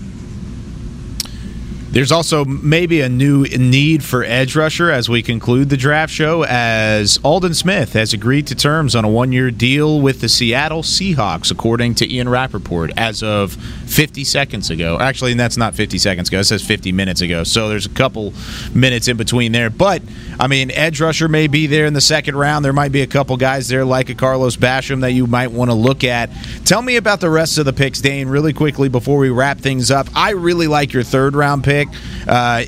[1.91, 6.45] There's also maybe a new need for edge rusher as we conclude the draft show,
[6.45, 10.83] as Aldon Smith has agreed to terms on a one year deal with the Seattle
[10.83, 13.55] Seahawks, according to Ian Rapoport, as of
[13.87, 14.99] 50 seconds ago.
[15.01, 17.43] Actually, that's not 50 seconds ago, it says 50 minutes ago.
[17.43, 18.33] So there's a couple
[18.73, 19.69] minutes in between there.
[19.69, 20.01] But,
[20.39, 22.63] I mean, edge rusher may be there in the second round.
[22.63, 25.69] There might be a couple guys there like a Carlos Basham that you might want
[25.69, 26.29] to look at.
[26.63, 29.91] Tell me about the rest of the picks, Dane, really quickly before we wrap things
[29.91, 30.07] up.
[30.15, 32.63] I really like your third round pick pick, uh,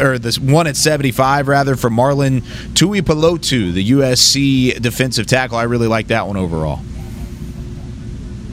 [0.00, 2.40] or this one at 75 rather for Marlon
[2.74, 5.58] Tuipulotu, the USC defensive tackle.
[5.58, 6.80] I really like that one overall.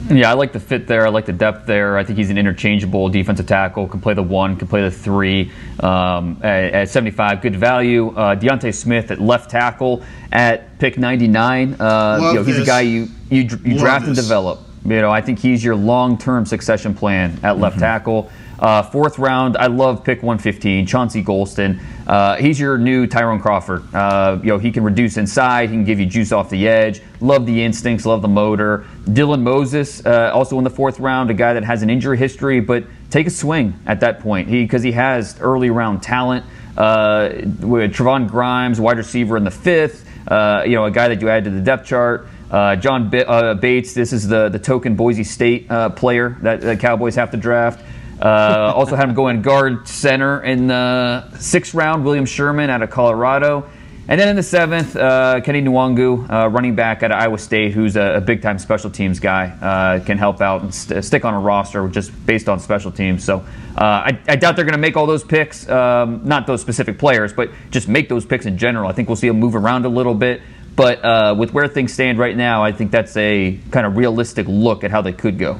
[0.10, 1.06] Yeah, I like the fit there.
[1.06, 1.98] I like the depth there.
[1.98, 3.88] I think he's an interchangeable defensive tackle.
[3.88, 5.52] Can play the one, can play the three.
[5.80, 8.10] Um, at, at, 75, good value.
[8.10, 11.76] Uh, D'Ante Smith at left tackle at pick 99.
[11.80, 12.64] Uh, you know, he's this.
[12.64, 14.10] a guy you you, you draft this.
[14.10, 14.60] and develop.
[14.86, 17.86] You know, I think he's your long-term succession plan at left mm-hmm.
[17.86, 18.32] tackle.
[18.60, 21.82] Uh, fourth round, I love pick 115, Chauncey Golston.
[22.08, 23.84] Uh, he's your new Tyrone Crawford.
[23.94, 27.02] Uh, you know, he can reduce inside, he can give you juice off the edge.
[27.20, 28.86] Love the instincts, love the motor.
[29.06, 32.60] Dylan Moses, uh, also in the fourth round, a guy that has an injury history,
[32.60, 34.48] but take a swing at that point.
[34.48, 36.46] He because he has early round talent.
[36.76, 37.30] Uh,
[37.60, 40.10] with Trevon Grimes, wide receiver in the fifth.
[40.28, 42.28] Uh, you know, a guy that you add to the depth chart.
[42.50, 46.62] Uh, John B- uh, Bates, this is the, the token Boise State uh, player that
[46.62, 47.84] the Cowboys have to draft.
[48.22, 52.90] Uh, also had him going guard center in the sixth round, William Sherman out of
[52.90, 53.70] Colorado.
[54.06, 57.96] And then in the seventh, uh, Kene Nwangwu, uh, running back at Iowa State, who's
[57.96, 61.34] a, a big time special teams guy, uh, can help out and st- stick on
[61.34, 63.24] a roster just based on special teams.
[63.24, 63.38] So
[63.78, 67.00] uh, I, I, doubt they're going to make all those picks, um, not those specific
[67.00, 68.90] players, but just make those picks in general.
[68.90, 70.42] I think we'll see them move around a little bit.
[70.76, 74.48] But uh, with where things stand right now, I think that's a kind of realistic
[74.50, 75.60] look at how they could go.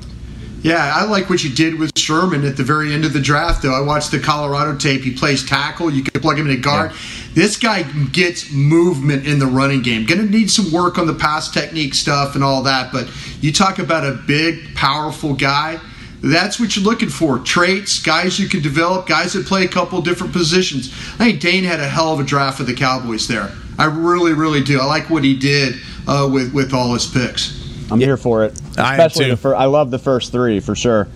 [0.64, 3.62] Yeah, I like what you did with Sherman at the very end of the draft,
[3.62, 3.74] though.
[3.74, 5.02] I watched the Colorado tape.
[5.02, 5.92] He plays tackle.
[5.92, 6.92] You can plug him in a guard.
[6.92, 6.98] Yeah.
[7.34, 10.06] This guy gets movement in the running game.
[10.06, 13.10] Going to need some work on the pass technique stuff and all that, but
[13.42, 15.82] you talk about a big, powerful guy.
[16.22, 17.40] That's what you're looking for.
[17.40, 20.94] Traits, guys you can develop, guys that play a couple different positions.
[21.16, 23.52] I think Dane had a hell of a draft for the Cowboys there.
[23.78, 24.80] I really, really do.
[24.80, 25.76] I like what he did
[26.08, 27.63] uh, with, with all his picks.
[27.92, 28.08] I'm yeah.
[28.08, 28.60] here for it.
[28.72, 29.58] Especially the first.
[29.58, 31.08] I love the first three for sure.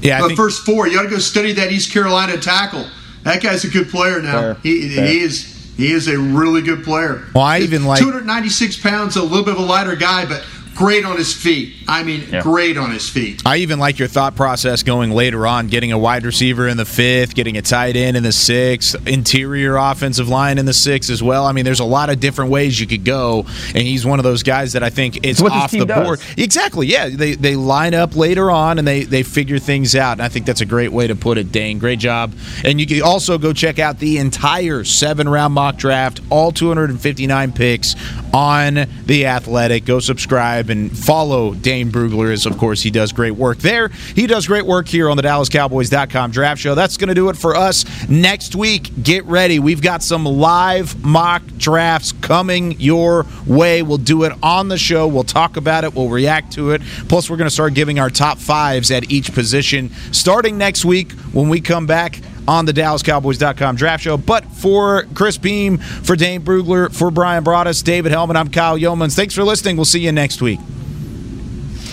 [0.00, 0.86] Yeah, uh, the first four.
[0.86, 2.86] You got to go study that East Carolina tackle.
[3.22, 4.40] That guy's a good player now.
[4.40, 4.54] Fair.
[4.62, 5.06] He, Fair.
[5.06, 5.54] he is.
[5.76, 7.24] He is a really good player.
[7.34, 10.44] Well, I even like 296 pounds, a little bit of a lighter guy, but
[10.78, 11.74] great on his feet.
[11.88, 12.40] I mean, yeah.
[12.40, 13.42] great on his feet.
[13.44, 16.84] I even like your thought process going later on, getting a wide receiver in the
[16.84, 21.20] fifth, getting a tight end in the sixth, interior offensive line in the sixth as
[21.20, 21.46] well.
[21.46, 24.22] I mean, there's a lot of different ways you could go, and he's one of
[24.22, 26.04] those guys that I think is off the does.
[26.04, 26.20] board.
[26.36, 26.86] Exactly.
[26.86, 30.28] Yeah, they they line up later on and they they figure things out, and I
[30.28, 31.50] think that's a great way to put it.
[31.50, 32.32] Dane, great job.
[32.64, 37.52] And you can also go check out the entire seven round mock draft, all 259
[37.52, 37.96] picks
[38.32, 39.84] on the Athletic.
[39.84, 43.88] Go subscribe and follow Dane Brugler, as of course he does great work there.
[43.88, 46.74] He does great work here on the DallasCowboys.com draft show.
[46.74, 48.90] That's going to do it for us next week.
[49.02, 49.58] Get ready.
[49.58, 53.82] We've got some live mock drafts coming your way.
[53.82, 55.06] We'll do it on the show.
[55.06, 55.94] We'll talk about it.
[55.94, 56.82] We'll react to it.
[57.08, 61.12] Plus, we're going to start giving our top fives at each position starting next week
[61.32, 64.16] when we come back on the DallasCowboys.com draft show.
[64.16, 69.14] But for Chris Beam, for Dane Brugler, for Bryan Broaddus, David Helman, I'm Kyle Youmans.
[69.14, 69.76] Thanks for listening.
[69.76, 70.58] We'll see you next week.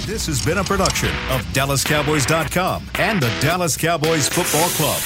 [0.08, 5.02] This has been a production of DallasCowboys.com and the Dallas Cowboys Football Club.